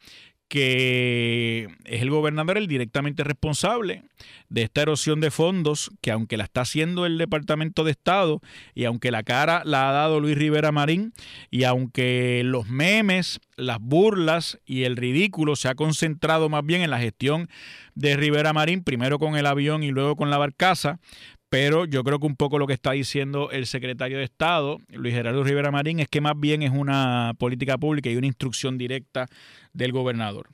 que 0.48 1.68
es 1.84 2.02
el 2.02 2.10
gobernador 2.10 2.58
el 2.58 2.68
directamente 2.68 3.24
responsable 3.24 4.04
de 4.48 4.62
esta 4.62 4.82
erosión 4.82 5.20
de 5.20 5.30
fondos, 5.30 5.90
que 6.00 6.12
aunque 6.12 6.36
la 6.36 6.44
está 6.44 6.60
haciendo 6.60 7.04
el 7.04 7.18
Departamento 7.18 7.82
de 7.82 7.90
Estado 7.90 8.40
y 8.74 8.84
aunque 8.84 9.10
la 9.10 9.22
cara 9.24 9.62
la 9.64 9.88
ha 9.88 9.92
dado 9.92 10.20
Luis 10.20 10.38
Rivera 10.38 10.70
Marín 10.70 11.12
y 11.50 11.64
aunque 11.64 12.42
los 12.44 12.68
memes, 12.68 13.40
las 13.56 13.80
burlas 13.80 14.58
y 14.64 14.84
el 14.84 14.96
ridículo 14.96 15.56
se 15.56 15.68
ha 15.68 15.74
concentrado 15.74 16.48
más 16.48 16.64
bien 16.64 16.82
en 16.82 16.90
la 16.90 17.00
gestión 17.00 17.48
de 17.94 18.16
Rivera 18.16 18.52
Marín, 18.52 18.84
primero 18.84 19.18
con 19.18 19.36
el 19.36 19.46
avión 19.46 19.82
y 19.82 19.90
luego 19.90 20.16
con 20.16 20.30
la 20.30 20.38
barcaza, 20.38 21.00
pero 21.48 21.84
yo 21.84 22.02
creo 22.04 22.18
que 22.18 22.26
un 22.26 22.36
poco 22.36 22.58
lo 22.58 22.66
que 22.66 22.72
está 22.72 22.92
diciendo 22.92 23.50
el 23.50 23.66
secretario 23.66 24.18
de 24.18 24.24
Estado, 24.24 24.78
Luis 24.88 25.14
Gerardo 25.14 25.44
Rivera 25.44 25.70
Marín, 25.70 26.00
es 26.00 26.08
que 26.08 26.20
más 26.20 26.38
bien 26.38 26.62
es 26.62 26.72
una 26.72 27.34
política 27.38 27.78
pública 27.78 28.10
y 28.10 28.16
una 28.16 28.26
instrucción 28.26 28.78
directa 28.78 29.26
del 29.72 29.92
gobernador. 29.92 30.48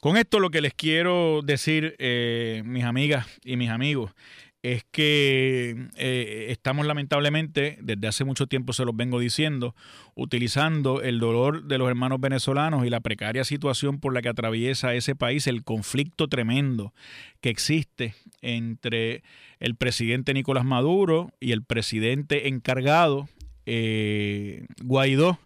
Con 0.00 0.16
esto 0.16 0.40
lo 0.40 0.50
que 0.50 0.60
les 0.60 0.74
quiero 0.74 1.42
decir, 1.44 1.94
eh, 1.98 2.62
mis 2.64 2.84
amigas 2.84 3.26
y 3.44 3.56
mis 3.56 3.70
amigos, 3.70 4.12
es 4.62 4.84
que 4.90 5.88
eh, 5.96 6.46
estamos 6.50 6.84
lamentablemente, 6.84 7.78
desde 7.80 8.08
hace 8.08 8.24
mucho 8.24 8.46
tiempo 8.46 8.72
se 8.72 8.84
los 8.84 8.94
vengo 8.94 9.18
diciendo, 9.18 9.74
utilizando 10.14 11.00
el 11.00 11.18
dolor 11.18 11.64
de 11.64 11.78
los 11.78 11.88
hermanos 11.88 12.20
venezolanos 12.20 12.84
y 12.84 12.90
la 12.90 13.00
precaria 13.00 13.44
situación 13.44 14.00
por 14.00 14.12
la 14.12 14.20
que 14.20 14.28
atraviesa 14.28 14.94
ese 14.94 15.14
país, 15.14 15.46
el 15.46 15.64
conflicto 15.64 16.28
tremendo 16.28 16.92
que 17.40 17.48
existe 17.48 18.14
entre 18.42 19.22
el 19.60 19.76
presidente 19.76 20.34
Nicolás 20.34 20.64
Maduro 20.64 21.30
y 21.40 21.52
el 21.52 21.64
presidente 21.64 22.48
encargado, 22.48 23.28
eh, 23.66 24.66
Guaidó. 24.82 25.38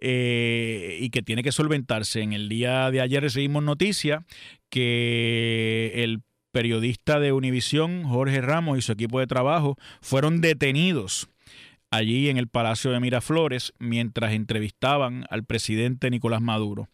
Eh, 0.00 0.98
y 1.00 1.10
que 1.10 1.22
tiene 1.22 1.42
que 1.42 1.50
solventarse. 1.50 2.20
En 2.20 2.32
el 2.32 2.48
día 2.48 2.88
de 2.92 3.00
ayer 3.00 3.20
recibimos 3.20 3.64
noticia 3.64 4.24
que 4.70 5.90
el 5.96 6.22
periodista 6.58 7.20
de 7.20 7.30
Univisión, 7.30 8.02
Jorge 8.02 8.40
Ramos, 8.40 8.78
y 8.78 8.82
su 8.82 8.90
equipo 8.90 9.20
de 9.20 9.28
trabajo 9.28 9.76
fueron 10.00 10.40
detenidos 10.40 11.28
allí 11.92 12.30
en 12.30 12.36
el 12.36 12.48
Palacio 12.48 12.90
de 12.90 12.98
Miraflores 12.98 13.74
mientras 13.78 14.32
entrevistaban 14.32 15.24
al 15.30 15.44
presidente 15.44 16.10
Nicolás 16.10 16.40
Maduro. 16.40 16.88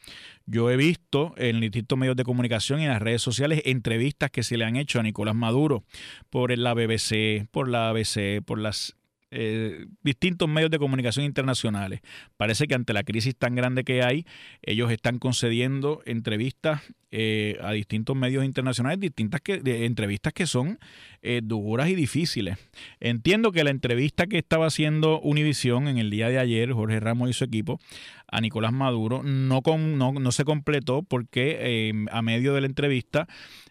Yo 0.45 0.71
he 0.71 0.77
visto 0.77 1.33
en 1.39 1.63
distintos 1.63 1.97
medios 1.97 2.15
de 2.15 2.25
comunicación 2.25 2.79
y 2.79 2.83
en 2.83 2.91
las 2.91 3.01
redes 3.01 3.23
sociales 3.23 3.63
entrevistas 3.65 4.31
que 4.31 4.43
se 4.43 4.59
le 4.59 4.67
han 4.67 4.77
hecho 4.77 5.01
a 5.01 5.03
Nicolás 5.03 5.35
Maduro 5.35 5.83
por 6.29 6.55
la 6.59 6.75
BBC, 6.75 7.49
por 7.51 7.67
la 7.67 7.89
ABC, 7.89 8.45
por 8.45 8.59
las 8.59 8.97
eh, 9.37 9.87
distintos 10.05 10.49
medios 10.49 10.71
de 10.71 10.79
comunicación 10.79 11.27
internacionales. 11.27 12.03
Parece 12.37 12.69
que 12.69 12.77
ante 12.77 12.93
la 12.93 13.03
crisis 13.03 13.35
tan 13.35 13.57
grande 13.57 13.83
que 13.83 14.01
hay, 14.01 14.27
ellos 14.63 14.93
están 14.93 15.19
concediendo 15.19 16.03
entrevistas 16.07 16.83
eh, 17.11 17.59
a 17.61 17.73
distintos 17.73 18.15
medios 18.15 18.45
internacionales, 18.45 19.01
distintas 19.01 19.41
entrevistas 19.45 20.33
que 20.33 20.47
son 20.47 20.79
eh, 21.23 21.41
duras 21.43 21.89
y 21.89 21.97
difíciles. 21.97 22.59
Entiendo 23.01 23.51
que 23.51 23.65
la 23.65 23.71
entrevista 23.71 24.29
que 24.29 24.39
estaba 24.39 24.67
haciendo 24.67 25.21
Univisión 25.21 25.89
en 25.89 25.99
el 25.99 26.11
día 26.11 26.29
de 26.29 26.39
ayer, 26.39 26.73
Jorge 26.73 27.01
Ramos 27.01 27.29
y 27.29 27.33
su 27.33 27.43
equipo, 27.43 27.81
a 28.29 28.41
Nicolás 28.41 28.73
Maduro, 28.73 29.25
no 29.25 30.33
se 30.33 30.45
completó 30.45 31.03
porque 31.03 31.93
a 32.11 32.23
medio 32.23 32.55
de 32.55 32.61
la 32.61 32.67
entrevista 32.67 33.27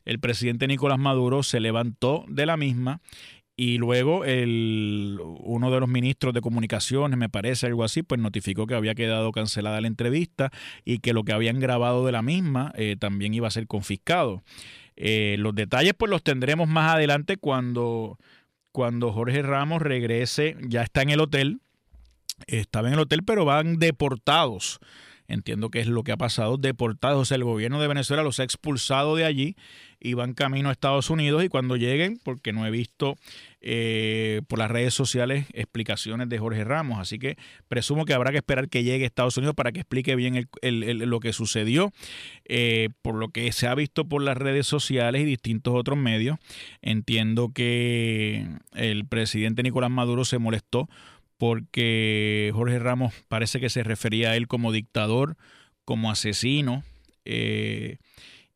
el 0.06 0.20
presidente 0.20 0.68
Nicolás 0.68 1.00
Maduro 1.00 1.44
se 1.44 1.60
levantó 1.60 2.26
de 2.28 2.46
la 2.46 2.58
misma 2.58 3.02
y 3.56 3.78
luego 3.78 4.26
el, 4.26 5.20
uno 5.22 5.70
de 5.70 5.80
los 5.80 5.88
ministros 5.88 6.34
de 6.34 6.42
comunicaciones, 6.42 7.18
me 7.20 7.30
parece 7.30 7.68
algo 7.68 7.84
así, 7.84 8.02
pues 8.02 8.20
notificó 8.20 8.66
que 8.66 8.74
había 8.74 8.96
quedado 8.96 9.32
cancelada 9.32 9.80
la 9.80 9.88
entrevista 9.88 10.52
y 10.84 11.00
que 11.00 11.13
lo 11.13 11.24
que 11.24 11.34
habían 11.34 11.60
grabado 11.60 12.06
de 12.06 12.12
la 12.12 12.24
misma 12.24 12.72
eh, 12.76 12.96
también 13.00 13.34
iba 13.34 13.48
a 13.48 13.52
ser 13.52 13.68
confiscado. 13.68 14.44
Eh, 14.96 15.36
los 15.39 15.54
detalles 15.54 15.94
pues 15.96 16.10
los 16.10 16.24
tendremos 16.24 16.68
más 16.68 16.94
adelante 16.96 17.38
cuando, 17.38 18.18
cuando 18.72 19.12
Jorge 19.12 19.44
Ramos 19.44 19.82
regrese, 19.82 20.56
ya 20.68 20.82
está 20.82 21.04
en 21.04 21.12
el 21.12 21.20
hotel, 21.20 21.62
estaba 22.48 22.88
en 22.88 22.96
el 22.96 23.02
hotel 23.02 23.24
pero 23.24 23.46
van 23.46 23.78
deportados 23.78 24.80
entiendo 25.34 25.69
que 25.69 25.80
es 25.80 25.88
lo 25.88 26.04
que 26.04 26.12
ha 26.12 26.17
pasado, 26.17 26.58
deportados. 26.58 27.22
O 27.22 27.26
sea, 27.26 27.36
el 27.36 27.43
gobierno 27.43 27.82
de 27.82 27.88
Venezuela 27.88 28.24
los 28.24 28.39
ha 28.39 28.43
expulsado 28.43 29.15
de 29.15 29.26
allí 29.26 29.56
y 30.00 30.15
van 30.15 30.34
camino 30.34 30.69
a 30.69 30.74
Estados 30.74 31.10
Unidos 31.10 31.43
y 31.43 31.50
cuando 31.50 31.78
lleguen, 31.78 32.19
porque 32.24 32.52
no 32.52 32.65
he 32.67 32.72
visto 32.72 33.15
eh, 33.62 34.41
por 34.50 34.60
las 34.60 34.69
redes 34.69 34.93
sociales 34.93 35.46
explicaciones 35.54 36.28
de 36.28 36.38
Jorge 36.38 36.65
Ramos, 36.65 37.00
así 37.00 37.17
que 37.17 37.38
presumo 37.69 38.04
que 38.04 38.13
habrá 38.13 38.32
que 38.32 38.38
esperar 38.38 38.67
que 38.67 38.84
llegue 38.84 39.06
a 39.06 39.08
Estados 39.08 39.38
Unidos 39.38 39.56
para 39.56 39.72
que 39.72 39.80
explique 39.80 40.17
bien 40.17 40.50
lo 40.62 41.19
que 41.22 41.32
sucedió. 41.32 41.91
Eh, 42.46 42.89
por 43.02 43.15
lo 43.15 43.30
que 43.30 43.50
se 43.54 43.67
ha 43.67 43.76
visto 43.76 44.06
por 44.06 44.22
las 44.22 44.38
redes 44.38 44.67
sociales 44.67 45.22
y 45.22 45.26
distintos 45.26 45.74
otros 45.74 45.98
medios, 45.98 46.38
entiendo 46.82 47.52
que 47.54 48.46
el 48.74 49.06
presidente 49.06 49.63
Nicolás 49.63 49.91
Maduro 49.91 50.26
se 50.26 50.38
molestó 50.38 50.89
porque 51.38 52.52
Jorge 52.54 52.80
Ramos 52.80 53.13
parece 53.28 53.60
que 53.60 53.69
se 53.69 53.84
refería 53.84 54.32
a 54.32 54.36
él 54.36 54.48
como 54.48 54.72
dictador, 54.72 55.36
como 55.86 56.12
asesino, 56.12 56.84
eh, 57.26 57.98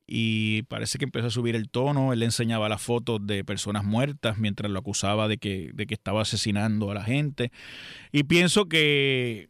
y 0.05 0.63
parece 0.63 0.97
que 0.97 1.05
empezó 1.05 1.27
a 1.27 1.31
subir 1.31 1.55
el 1.55 1.69
tono, 1.69 2.13
él 2.13 2.19
le 2.19 2.25
enseñaba 2.25 2.69
las 2.69 2.81
fotos 2.81 3.19
de 3.27 3.43
personas 3.43 3.83
muertas 3.83 4.37
mientras 4.37 4.71
lo 4.71 4.79
acusaba 4.79 5.27
de 5.27 5.37
que, 5.37 5.71
de 5.73 5.85
que 5.85 5.95
estaba 5.95 6.21
asesinando 6.21 6.89
a 6.89 6.93
la 6.93 7.03
gente, 7.03 7.51
y 8.11 8.23
pienso 8.23 8.65
que... 8.65 9.49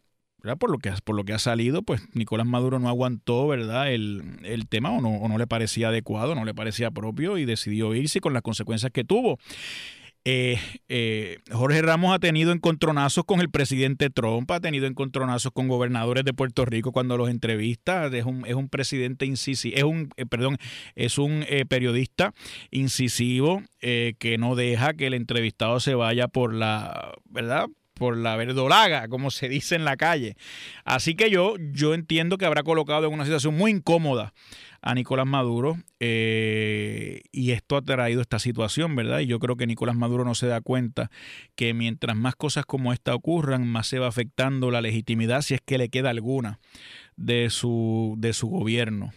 Por 0.58 0.70
lo, 0.70 0.78
que, 0.78 0.92
por 1.04 1.16
lo 1.16 1.24
que 1.24 1.34
ha 1.34 1.38
salido, 1.38 1.82
pues 1.82 2.00
Nicolás 2.14 2.46
Maduro 2.46 2.78
no 2.78 2.88
aguantó 2.88 3.48
¿verdad? 3.48 3.92
El, 3.92 4.38
tema 4.70 4.92
o 4.92 5.00
no, 5.02 5.10
o 5.16 5.28
no 5.28 5.36
le 5.36 5.46
parecía 5.48 5.88
adecuado, 5.88 6.34
no 6.36 6.44
le 6.44 6.54
parecía 6.54 6.90
propio 6.92 7.36
y 7.36 7.44
decidió 7.44 7.92
irse 7.94 8.20
con 8.20 8.32
las 8.32 8.42
consecuencias 8.42 8.92
que 8.92 9.04
tuvo. 9.04 9.38
Eh, 10.24 10.58
eh, 10.88 11.38
Jorge 11.50 11.80
Ramos 11.80 12.14
ha 12.14 12.18
tenido 12.18 12.52
encontronazos 12.52 13.24
con 13.24 13.40
el 13.40 13.50
presidente 13.50 14.10
Trump, 14.10 14.50
ha 14.50 14.60
tenido 14.60 14.86
encontronazos 14.86 15.52
con 15.52 15.68
gobernadores 15.68 16.24
de 16.24 16.34
Puerto 16.34 16.64
Rico 16.64 16.92
cuando 16.92 17.16
los 17.16 17.30
entrevista. 17.30 18.06
Es 18.06 18.24
un, 18.24 18.44
es 18.46 18.54
un 18.54 18.68
presidente 18.68 19.26
incisivo, 19.26 19.76
es 19.76 19.84
un, 19.84 20.10
eh, 20.16 20.26
perdón, 20.26 20.58
es 20.94 21.18
un 21.18 21.44
periodista 21.68 22.34
incisivo 22.70 23.62
que 23.80 24.36
no 24.38 24.54
deja 24.54 24.94
que 24.94 25.06
el 25.06 25.14
entrevistado 25.14 25.80
se 25.80 25.94
vaya 25.94 26.28
por 26.28 26.52
la, 26.52 27.14
¿verdad? 27.24 27.68
Por 27.98 28.16
la 28.16 28.36
verdolaga, 28.36 29.08
como 29.08 29.30
se 29.30 29.48
dice 29.48 29.74
en 29.74 29.84
la 29.84 29.96
calle. 29.96 30.36
Así 30.84 31.14
que 31.14 31.30
yo, 31.30 31.56
yo 31.72 31.94
entiendo 31.94 32.38
que 32.38 32.46
habrá 32.46 32.62
colocado 32.62 33.06
en 33.06 33.12
una 33.12 33.24
situación 33.24 33.56
muy 33.56 33.72
incómoda 33.72 34.32
a 34.80 34.94
Nicolás 34.94 35.26
Maduro 35.26 35.76
eh, 36.00 37.22
y 37.32 37.50
esto 37.50 37.76
ha 37.76 37.82
traído 37.82 38.20
esta 38.20 38.38
situación, 38.38 38.94
¿verdad? 38.94 39.20
Y 39.20 39.26
yo 39.26 39.38
creo 39.38 39.56
que 39.56 39.66
Nicolás 39.66 39.96
Maduro 39.96 40.24
no 40.24 40.34
se 40.34 40.46
da 40.46 40.60
cuenta 40.60 41.10
que 41.56 41.74
mientras 41.74 42.16
más 42.16 42.36
cosas 42.36 42.64
como 42.64 42.92
esta 42.92 43.14
ocurran, 43.14 43.66
más 43.66 43.88
se 43.88 43.98
va 43.98 44.06
afectando 44.06 44.70
la 44.70 44.80
legitimidad, 44.80 45.42
si 45.42 45.54
es 45.54 45.60
que 45.60 45.78
le 45.78 45.88
queda 45.88 46.10
alguna, 46.10 46.60
de 47.16 47.50
su, 47.50 48.14
de 48.18 48.32
su 48.32 48.48
gobierno. 48.48 49.12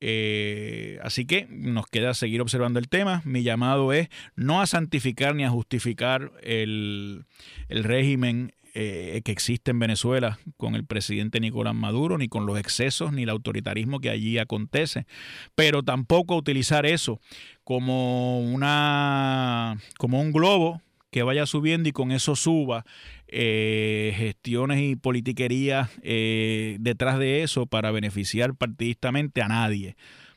Eh, 0.00 0.98
así 1.02 1.26
que 1.26 1.46
nos 1.50 1.86
queda 1.86 2.14
seguir 2.14 2.40
observando 2.40 2.78
el 2.78 2.88
tema. 2.88 3.22
Mi 3.24 3.42
llamado 3.42 3.92
es 3.92 4.08
no 4.36 4.60
a 4.60 4.66
santificar 4.66 5.34
ni 5.34 5.44
a 5.44 5.50
justificar 5.50 6.32
el, 6.42 7.24
el 7.68 7.84
régimen 7.84 8.52
eh, 8.74 9.22
que 9.24 9.32
existe 9.32 9.70
en 9.70 9.78
Venezuela 9.78 10.38
con 10.56 10.74
el 10.74 10.84
presidente 10.84 11.40
Nicolás 11.40 11.74
Maduro, 11.74 12.18
ni 12.18 12.28
con 12.28 12.46
los 12.46 12.60
excesos, 12.60 13.12
ni 13.12 13.24
el 13.24 13.30
autoritarismo 13.30 13.98
que 13.98 14.10
allí 14.10 14.38
acontece, 14.38 15.06
pero 15.54 15.82
tampoco 15.82 16.36
utilizar 16.36 16.86
eso 16.86 17.18
como 17.64 18.40
una 18.40 19.78
como 19.98 20.20
un 20.20 20.32
globo 20.32 20.80
que 21.10 21.22
vaya 21.22 21.46
subiendo 21.46 21.88
y 21.88 21.92
con 21.92 22.12
eso 22.12 22.36
suba 22.36 22.84
eh, 23.26 24.12
gestiones 24.16 24.80
y 24.80 24.96
politiquerías 24.96 25.90
eh, 26.02 26.76
detrás 26.80 27.18
de 27.18 27.42
eso 27.42 27.66
para 27.66 27.90
beneficiar 27.90 28.54
partidistamente 28.54 29.42
a 29.42 29.48
nadie. 29.48 29.96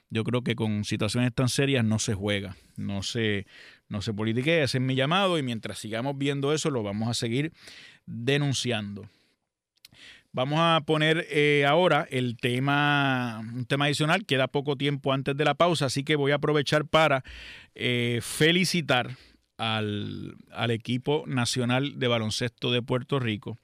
Yo 0.10 0.24
creo 0.24 0.44
que 0.44 0.56
con 0.56 0.84
situaciones 0.84 1.34
tan 1.34 1.50
serias 1.50 1.86
no 1.86 2.00
se 2.00 2.14
juega, 2.14 2.56
no 2.76 3.02
se, 3.02 3.46
no 3.88 4.02
se 4.02 4.12
ese 4.12 4.64
es 4.78 4.82
mi 4.82 4.96
llamado 4.96 5.38
y 5.38 5.44
mientras 5.44 5.78
sigamos 5.78 6.18
viendo 6.18 6.54
eso 6.54 6.70
lo 6.70 6.84
vamos 6.84 7.10
a 7.10 7.14
seguir 7.14 7.54
denunciando. 8.06 9.10
Vamos 10.34 10.60
a 10.62 10.82
poner 10.86 11.28
eh, 11.30 11.66
ahora 11.68 12.08
el 12.10 12.38
tema, 12.38 13.42
un 13.54 13.66
tema 13.66 13.86
adicional, 13.86 14.26
queda 14.26 14.48
poco 14.48 14.78
tiempo 14.78 15.12
antes 15.12 15.36
de 15.36 15.44
la 15.44 15.56
pausa, 15.56 15.88
así 15.88 16.06
que 16.06 16.16
voy 16.16 16.32
a 16.32 16.36
aprovechar 16.36 16.86
para 16.86 17.26
felicitar 18.22 19.18
al, 19.62 20.72
equipo 20.72 21.24
nacional 21.28 22.00
de 22.00 22.08
baloncesto 22.08 22.72
de 22.72 22.82
Puerto 22.82 23.20
Rico, 23.20 23.58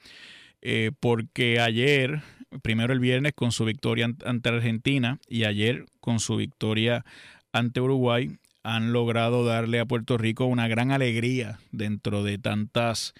eh, 0.62 0.92
porque 1.00 1.60
ayer, 1.60 2.22
primero 2.62 2.94
el 2.94 3.00
viernes 3.00 3.34
con 3.36 3.52
su 3.52 3.66
victoria 3.66 4.08
ante 4.26 4.50
Argentina 4.50 5.20
y 5.28 5.46
ayer 5.46 5.86
con 6.00 6.20
su 6.20 6.36
victoria 6.36 7.04
ante 7.52 7.82
Uruguay, 7.82 8.38
han 8.62 8.94
logrado 8.94 9.44
darle 9.44 9.80
a 9.80 9.86
Puerto 9.86 10.18
Rico 10.18 10.46
una 10.46 10.68
gran 10.68 10.92
alegría 10.92 11.60
dentro 11.72 12.24
de 12.24 12.38
tantas 12.38 13.14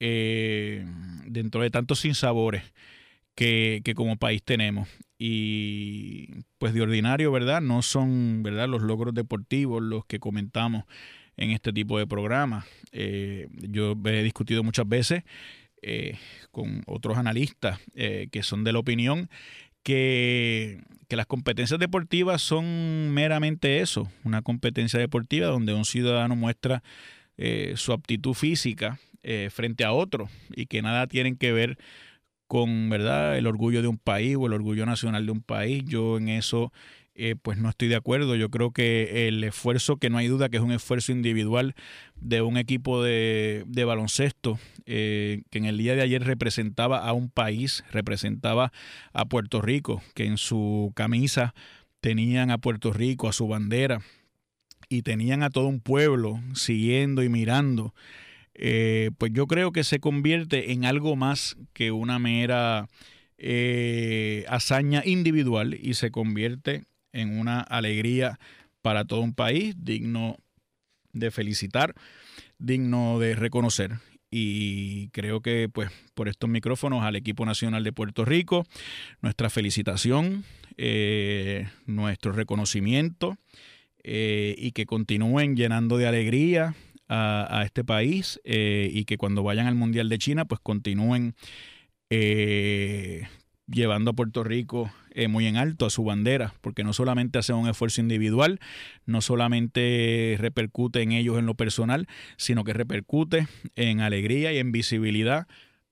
eh, 0.00 0.84
dentro 1.26 1.62
de 1.62 1.70
tantos 1.70 2.00
sinsabores 2.00 2.64
que, 3.34 3.80
que 3.84 3.94
como 3.94 4.16
país 4.16 4.42
tenemos. 4.42 4.88
Y 5.18 6.28
pues 6.58 6.74
de 6.74 6.82
ordinario, 6.82 7.30
¿verdad? 7.32 7.60
No 7.60 7.82
son, 7.82 8.42
¿verdad? 8.42 8.68
Los 8.68 8.82
logros 8.82 9.14
deportivos 9.14 9.82
los 9.82 10.04
que 10.06 10.18
comentamos 10.18 10.84
en 11.40 11.50
este 11.50 11.72
tipo 11.72 11.98
de 11.98 12.06
programas. 12.06 12.64
Eh, 12.92 13.48
yo 13.52 13.96
he 14.04 14.22
discutido 14.22 14.62
muchas 14.62 14.88
veces 14.88 15.24
eh, 15.82 16.16
con 16.52 16.82
otros 16.86 17.18
analistas 17.18 17.80
que 17.94 18.42
son 18.42 18.62
de 18.62 18.72
la 18.72 18.78
opinión 18.78 19.28
que, 19.82 20.82
que, 21.08 21.16
las 21.16 21.26
competencias 21.26 21.80
deportivas 21.80 22.42
son 22.42 23.12
meramente 23.12 23.80
eso, 23.80 24.08
una 24.24 24.42
competencia 24.42 25.00
deportiva 25.00 25.48
donde 25.48 25.74
un 25.74 25.84
ciudadano 25.84 26.36
muestra 26.36 26.82
su 27.74 27.92
aptitud 27.94 28.34
física 28.34 29.00
eh, 29.22 29.50
frente 29.50 29.84
a 29.84 29.92
otros 29.92 30.30
y 30.56 30.64
que 30.64 30.80
nada 30.80 31.06
tienen 31.06 31.36
que 31.36 31.52
ver 31.52 31.76
con 32.46 32.88
verdad 32.88 33.36
el 33.36 33.46
orgullo 33.46 33.82
de 33.82 33.88
un 33.88 33.98
país 33.98 34.34
o 34.40 34.46
el 34.46 34.54
orgullo 34.54 34.86
nacional 34.86 35.26
de 35.26 35.32
un 35.32 35.42
país. 35.42 35.84
Yo 35.84 36.16
en 36.16 36.30
eso 36.30 36.72
eh, 37.22 37.36
pues 37.36 37.58
no 37.58 37.68
estoy 37.68 37.88
de 37.88 37.96
acuerdo. 37.96 38.34
Yo 38.34 38.48
creo 38.48 38.70
que 38.70 39.28
el 39.28 39.44
esfuerzo, 39.44 39.98
que 39.98 40.08
no 40.08 40.16
hay 40.16 40.26
duda 40.26 40.48
que 40.48 40.56
es 40.56 40.62
un 40.62 40.72
esfuerzo 40.72 41.12
individual 41.12 41.74
de 42.16 42.40
un 42.40 42.56
equipo 42.56 43.02
de, 43.02 43.64
de 43.66 43.84
baloncesto 43.84 44.58
eh, 44.86 45.42
que 45.50 45.58
en 45.58 45.66
el 45.66 45.76
día 45.76 45.94
de 45.94 46.00
ayer 46.00 46.24
representaba 46.24 47.06
a 47.06 47.12
un 47.12 47.28
país, 47.28 47.84
representaba 47.92 48.72
a 49.12 49.26
Puerto 49.26 49.60
Rico, 49.60 50.02
que 50.14 50.24
en 50.24 50.38
su 50.38 50.92
camisa 50.96 51.54
tenían 52.00 52.50
a 52.50 52.56
Puerto 52.56 52.90
Rico, 52.90 53.28
a 53.28 53.34
su 53.34 53.46
bandera, 53.46 54.00
y 54.88 55.02
tenían 55.02 55.42
a 55.42 55.50
todo 55.50 55.66
un 55.66 55.80
pueblo 55.80 56.40
siguiendo 56.54 57.22
y 57.22 57.28
mirando 57.28 57.94
eh, 58.54 59.10
pues 59.18 59.32
yo 59.32 59.46
creo 59.46 59.72
que 59.72 59.84
se 59.84 60.00
convierte 60.00 60.72
en 60.72 60.84
algo 60.86 61.16
más 61.16 61.56
que 61.74 61.92
una 61.92 62.18
mera 62.18 62.88
hazaña 64.48 65.02
individual 65.06 65.74
y 65.80 65.94
se 65.94 66.10
convierte 66.10 66.84
en 67.12 67.38
una 67.38 67.60
alegría 67.60 68.38
para 68.82 69.04
todo 69.04 69.20
un 69.20 69.34
país, 69.34 69.74
digno 69.78 70.36
de 71.12 71.30
felicitar, 71.30 71.94
digno 72.58 73.18
de 73.18 73.34
reconocer. 73.34 73.98
Y 74.30 75.08
creo 75.08 75.40
que 75.40 75.68
pues 75.68 75.90
por 76.14 76.28
estos 76.28 76.48
micrófonos 76.48 77.02
al 77.02 77.16
equipo 77.16 77.44
nacional 77.44 77.82
de 77.82 77.92
Puerto 77.92 78.24
Rico, 78.24 78.64
nuestra 79.22 79.50
felicitación, 79.50 80.44
eh, 80.76 81.68
nuestro 81.86 82.32
reconocimiento 82.32 83.36
y 84.02 84.72
que 84.72 84.86
continúen 84.86 85.56
llenando 85.56 85.98
de 85.98 86.06
alegría 86.06 86.74
a, 87.10 87.62
este 87.64 87.82
país 87.82 88.40
eh, 88.44 88.88
y 88.92 89.04
que 89.04 89.18
cuando 89.18 89.42
vayan 89.42 89.66
al 89.66 89.74
Mundial 89.74 90.08
de 90.08 90.18
China 90.18 90.44
pues 90.44 90.60
continúen 90.60 91.34
eh, 92.08 93.26
llevando 93.66 94.12
a 94.12 94.14
Puerto 94.14 94.44
Rico 94.44 94.92
eh, 95.12 95.28
muy 95.28 95.46
en 95.46 95.56
alto 95.56 95.86
a 95.86 95.90
su 95.90 96.04
bandera, 96.04 96.54
porque 96.60 96.84
no 96.84 96.92
solamente 96.92 97.38
hace 97.38 97.52
un 97.52 97.68
esfuerzo 97.68 98.00
individual, 98.00 98.60
no 99.06 99.20
solamente 99.20 100.36
repercute 100.38 101.02
en 101.02 101.12
ellos 101.12 101.38
en 101.38 101.46
lo 101.46 101.54
personal, 101.54 102.06
sino 102.36 102.64
que 102.64 102.72
repercute 102.72 103.46
en 103.76 104.00
alegría 104.00 104.52
y 104.52 104.58
en 104.58 104.72
visibilidad 104.72 105.46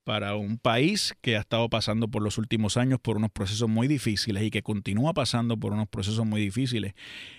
para 0.09 0.37
un 0.37 0.57
país 0.57 1.15
que 1.21 1.37
ha 1.37 1.41
estado 1.41 1.69
pasando 1.69 2.09
por 2.09 2.23
los 2.23 2.39
últimos 2.39 2.79
años 2.79 2.99
por 2.99 3.19
unos 3.19 3.31
procesos 3.31 3.69
muy 3.69 3.89
difíciles 3.89 4.43
y 4.43 4.51
que 4.51 4.63
continúa 4.63 5.13
pasando 5.13 5.59
por 5.59 5.75
unos 5.75 5.87
procesos 5.87 6.25
muy 6.25 6.41
difíciles 6.41 6.95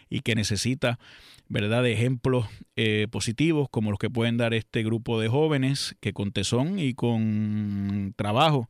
y 0.08 0.20
que 0.20 0.36
necesita, 0.36 1.00
¿verdad?, 1.48 1.82
de 1.82 1.94
ejemplos 1.94 2.46
eh, 2.76 3.08
positivos 3.10 3.70
como 3.72 3.89
los 3.89 3.98
que 3.98 4.12
pueden 4.12 4.38
dar 4.38 4.54
este 4.54 4.84
grupo 4.84 5.20
de 5.20 5.30
jóvenes 5.30 5.96
que 6.00 6.13
con 6.13 6.32
tesón 6.32 6.78
y 6.78 6.94
con 6.94 8.13
trabajo 8.15 8.70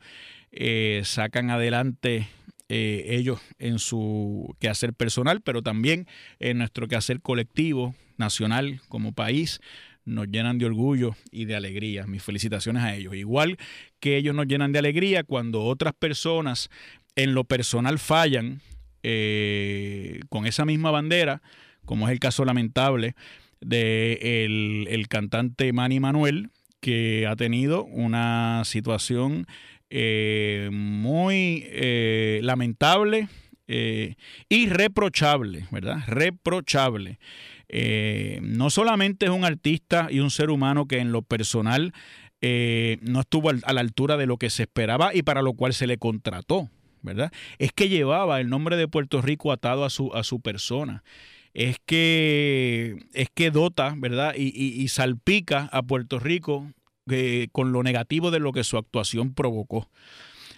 eh, 0.54 1.02
sacan 1.04 1.50
adelante 1.50 2.30
eh, 2.69 3.05
ellos 3.10 3.41
en 3.58 3.79
su 3.79 4.55
quehacer 4.60 4.93
personal, 4.93 5.41
pero 5.41 5.62
también 5.62 6.08
en 6.39 6.60
nuestro 6.60 6.88
quehacer 6.88 7.21
colectivo, 7.21 7.95
nacional, 8.17 8.82
como 8.89 9.13
país, 9.13 9.60
nos 10.05 10.27
llenan 10.27 10.58
de 10.58 10.65
orgullo 10.65 11.15
y 11.32 11.45
de 11.45 11.55
alegría. 11.55 12.05
Mis 12.05 12.23
felicitaciones 12.23 12.84
a 12.84 12.95
ellos. 12.95 13.15
Igual 13.15 13.58
que 13.99 14.17
ellos 14.17 14.36
nos 14.36 14.47
llenan 14.47 14.71
de 14.71 14.79
alegría 14.79 15.23
cuando 15.23 15.63
otras 15.63 15.93
personas 15.93 16.69
en 17.15 17.34
lo 17.34 17.43
personal 17.43 17.99
fallan 17.99 18.62
eh, 19.03 20.19
con 20.29 20.45
esa 20.45 20.65
misma 20.65 20.91
bandera, 20.91 21.41
como 21.86 22.08
es 22.08 22.12
el 22.12 22.19
caso 22.19 22.45
lamentable 22.45 23.15
de 23.62 24.45
el, 24.89 25.08
cantante 25.08 25.73
Manny 25.73 25.99
Manuel, 25.99 26.49
que 26.79 27.27
ha 27.27 27.36
tenido 27.36 27.84
una 27.84 28.63
situación 28.65 29.47
eh, 29.89 30.69
muy 30.71 31.65
eh, 31.67 32.39
lamentable 32.43 33.28
y 33.71 34.67
reprochable, 34.67 35.67
¿verdad? 35.69 35.99
Reprochable. 36.08 37.19
Eh, 37.69 38.39
no 38.41 38.71
solamente 38.71 39.28
es 39.28 39.32
un 39.32 39.45
artista 39.45 40.08
y 40.10 40.19
un 40.19 40.32
ser 40.32 40.49
humano 40.49 40.88
que 40.88 40.97
en 40.97 41.12
lo 41.12 41.21
personal 41.21 41.93
eh, 42.41 42.97
no 43.02 43.21
estuvo 43.21 43.52
a 43.52 43.73
la 43.73 43.82
altura 43.82 44.17
de 44.17 44.25
lo 44.25 44.38
que 44.38 44.49
se 44.49 44.63
esperaba 44.63 45.13
y 45.13 45.21
para 45.21 45.43
lo 45.43 45.54
cual 45.54 45.73
se 45.73 45.86
le 45.86 45.99
contrató, 45.99 46.69
¿verdad? 47.04 47.32
Es 47.60 47.71
que 47.71 47.88
llevaba 47.88 48.41
el 48.41 48.49
nombre 48.49 48.75
de 48.75 48.88
Puerto 48.88 49.21
Rico 49.21 49.52
atado 49.52 49.86
a 49.86 49.91
su, 49.91 50.12
a 50.15 50.23
su 50.23 50.41
persona. 50.41 51.04
Es 51.54 51.78
que, 51.86 53.06
es 53.13 53.28
que 53.34 53.52
dota, 53.52 53.93
¿verdad? 53.97 54.34
Y, 54.36 54.88
salpica 54.88 55.69
a 55.71 55.82
Puerto 55.82 56.19
Rico 56.19 56.71
eh, 57.10 57.50
con 57.52 57.72
lo 57.72 57.84
negativo 57.84 58.32
de 58.32 58.39
lo 58.39 58.52
que 58.52 58.63
su 58.63 58.78
actuación 58.78 59.34
provocó. 59.34 59.89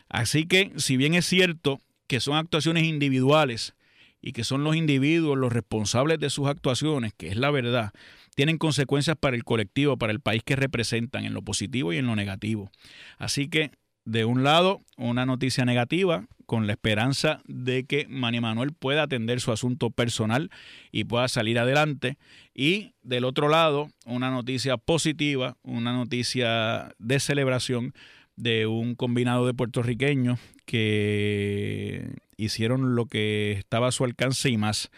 Así 0.10 0.46
que, 0.46 0.72
si 0.78 0.98
bien 0.98 1.14
es 1.14 1.26
cierto 1.26 1.80
que 2.08 2.20
son 2.20 2.36
actuaciones 2.36 2.84
individuales, 2.84 3.76
y 4.22 4.34
que 4.34 4.44
son 4.44 4.64
los 4.64 4.76
individuos 4.76 5.38
los 5.38 5.52
responsables 5.52 6.20
de 6.20 6.30
sus 6.30 6.48
actuaciones, 6.48 7.14
que 7.14 7.30
es 7.30 7.38
la 7.38 7.50
verdad, 7.50 7.92
tienen 8.36 8.58
consecuencias 8.58 9.18
para 9.20 9.36
el 9.36 9.44
colectivo, 9.44 9.98
para 9.98 10.14
el 10.14 10.20
país 10.20 10.44
que 10.44 10.56
representan, 10.56 11.26
en 11.26 11.34
lo 11.34 11.42
positivo 11.42 11.92
y 11.92 11.98
en 11.98 12.06
lo 12.06 12.16
negativo. 12.16 12.72
Así 13.18 13.50
que, 13.50 13.72
de 14.06 14.26
un 14.26 14.44
lado, 14.44 14.82
una 14.98 15.26
noticia 15.26 15.66
negativa 15.66 16.26
con 16.46 16.68
la 16.68 16.74
esperanza 16.74 17.42
de 17.46 17.86
que 17.86 18.08
Manny 18.10 18.42
Manuel 18.42 18.74
pueda 18.74 19.04
atender 19.04 19.40
su 19.40 19.52
asunto 19.52 19.90
personal 19.90 20.50
y 20.92 21.06
pueda 21.06 21.28
salir 21.28 21.60
adelante. 21.60 22.18
Y 22.54 22.94
del 23.04 23.24
otro 23.24 23.48
lado, 23.48 23.90
una 24.06 24.32
noticia 24.32 24.78
positiva, 24.78 25.56
una 25.64 25.94
noticia 25.94 26.94
de 27.00 27.20
celebración 27.20 27.94
de 28.36 28.68
un 28.68 28.96
combinado 28.96 29.46
de 29.46 29.54
puertorriqueños 29.54 30.40
que 30.66 32.10
hicieron 32.38 32.96
lo 32.96 33.06
que 33.06 33.54
estaba 33.54 33.88
a 33.88 33.92
su 33.92 34.04
alcance 34.04 34.50
y 34.50 34.58
más 34.58 34.90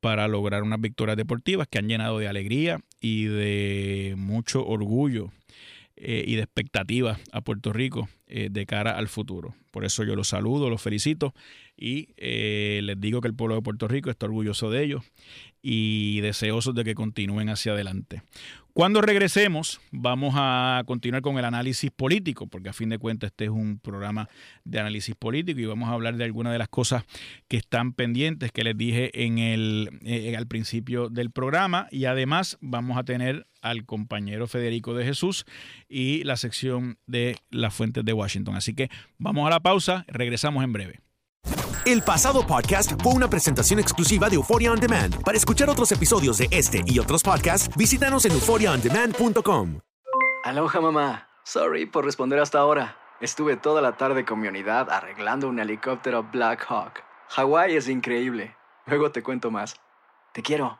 para 0.00 0.28
lograr 0.28 0.62
unas 0.62 0.80
victorias 0.80 1.16
deportivas 1.16 1.68
que 1.68 1.78
han 1.78 1.88
llenado 1.88 2.18
de 2.18 2.28
alegría 2.28 2.80
y 3.00 3.24
de 3.24 4.14
mucho 4.16 4.66
orgullo 4.66 5.30
eh, 6.02 6.24
y 6.26 6.36
de 6.36 6.42
expectativa 6.42 7.18
a 7.30 7.42
Puerto 7.42 7.74
Rico 7.74 8.08
eh, 8.26 8.48
de 8.50 8.64
cara 8.64 8.96
al 8.96 9.08
futuro. 9.08 9.54
Por 9.70 9.84
eso 9.84 10.02
yo 10.02 10.16
los 10.16 10.28
saludo, 10.28 10.70
los 10.70 10.80
felicito 10.80 11.34
y 11.76 12.08
eh, 12.16 12.80
les 12.82 12.98
digo 12.98 13.20
que 13.20 13.28
el 13.28 13.34
pueblo 13.34 13.56
de 13.56 13.60
Puerto 13.60 13.86
Rico 13.86 14.08
está 14.08 14.24
orgulloso 14.24 14.70
de 14.70 14.82
ellos 14.82 15.04
y 15.60 16.20
deseosos 16.20 16.74
de 16.74 16.84
que 16.84 16.94
continúen 16.94 17.50
hacia 17.50 17.72
adelante. 17.72 18.22
Cuando 18.72 19.02
regresemos, 19.02 19.82
vamos 19.90 20.36
a 20.38 20.84
continuar 20.86 21.20
con 21.20 21.38
el 21.38 21.44
análisis 21.44 21.90
político, 21.90 22.46
porque 22.46 22.70
a 22.70 22.72
fin 22.72 22.88
de 22.88 22.98
cuentas 22.98 23.32
este 23.32 23.44
es 23.44 23.50
un 23.50 23.78
programa 23.78 24.30
de 24.64 24.80
análisis 24.80 25.14
político 25.14 25.60
y 25.60 25.66
vamos 25.66 25.90
a 25.90 25.92
hablar 25.92 26.16
de 26.16 26.24
algunas 26.24 26.54
de 26.54 26.58
las 26.58 26.68
cosas 26.68 27.04
que 27.46 27.58
están 27.58 27.92
pendientes 27.92 28.52
que 28.52 28.64
les 28.64 28.74
dije 28.74 29.10
en 29.22 29.38
el, 29.38 30.34
al 30.34 30.46
principio 30.46 31.10
del 31.10 31.30
programa 31.30 31.88
y 31.90 32.06
además 32.06 32.56
vamos 32.62 32.96
a 32.96 33.04
tener 33.04 33.46
al 33.62 33.84
compañero 33.84 34.46
Federico 34.46 34.94
de 34.94 35.04
Jesús 35.04 35.44
y 35.88 36.24
la 36.24 36.36
sección 36.36 36.98
de 37.06 37.36
las 37.50 37.74
fuentes 37.74 38.04
de 38.04 38.12
Washington. 38.12 38.56
Así 38.56 38.74
que 38.74 38.90
vamos 39.18 39.46
a 39.46 39.50
la 39.50 39.60
pausa, 39.60 40.04
regresamos 40.08 40.64
en 40.64 40.72
breve. 40.72 41.00
El 41.86 42.02
pasado 42.02 42.46
podcast 42.46 42.92
fue 43.02 43.14
una 43.14 43.30
presentación 43.30 43.80
exclusiva 43.80 44.28
de 44.28 44.36
Euphoria 44.36 44.70
On 44.70 44.78
Demand. 44.78 45.22
Para 45.24 45.38
escuchar 45.38 45.70
otros 45.70 45.90
episodios 45.92 46.36
de 46.36 46.48
este 46.50 46.82
y 46.84 46.98
otros 46.98 47.22
podcasts, 47.22 47.74
visítanos 47.76 48.26
en 48.26 48.32
euphoriaondemand.com. 48.32 49.78
Aloha 50.44 50.80
mamá. 50.80 51.28
Sorry 51.44 51.86
por 51.86 52.04
responder 52.04 52.38
hasta 52.38 52.58
ahora. 52.58 52.96
Estuve 53.20 53.56
toda 53.56 53.82
la 53.82 53.96
tarde 53.96 54.24
con 54.24 54.40
mi 54.40 54.48
unidad 54.48 54.90
arreglando 54.90 55.48
un 55.48 55.58
helicóptero 55.58 56.22
Black 56.30 56.66
Hawk. 56.68 57.02
Hawái 57.28 57.76
es 57.76 57.88
increíble. 57.88 58.56
Luego 58.86 59.10
te 59.12 59.22
cuento 59.22 59.50
más. 59.50 59.76
Te 60.32 60.42
quiero. 60.42 60.79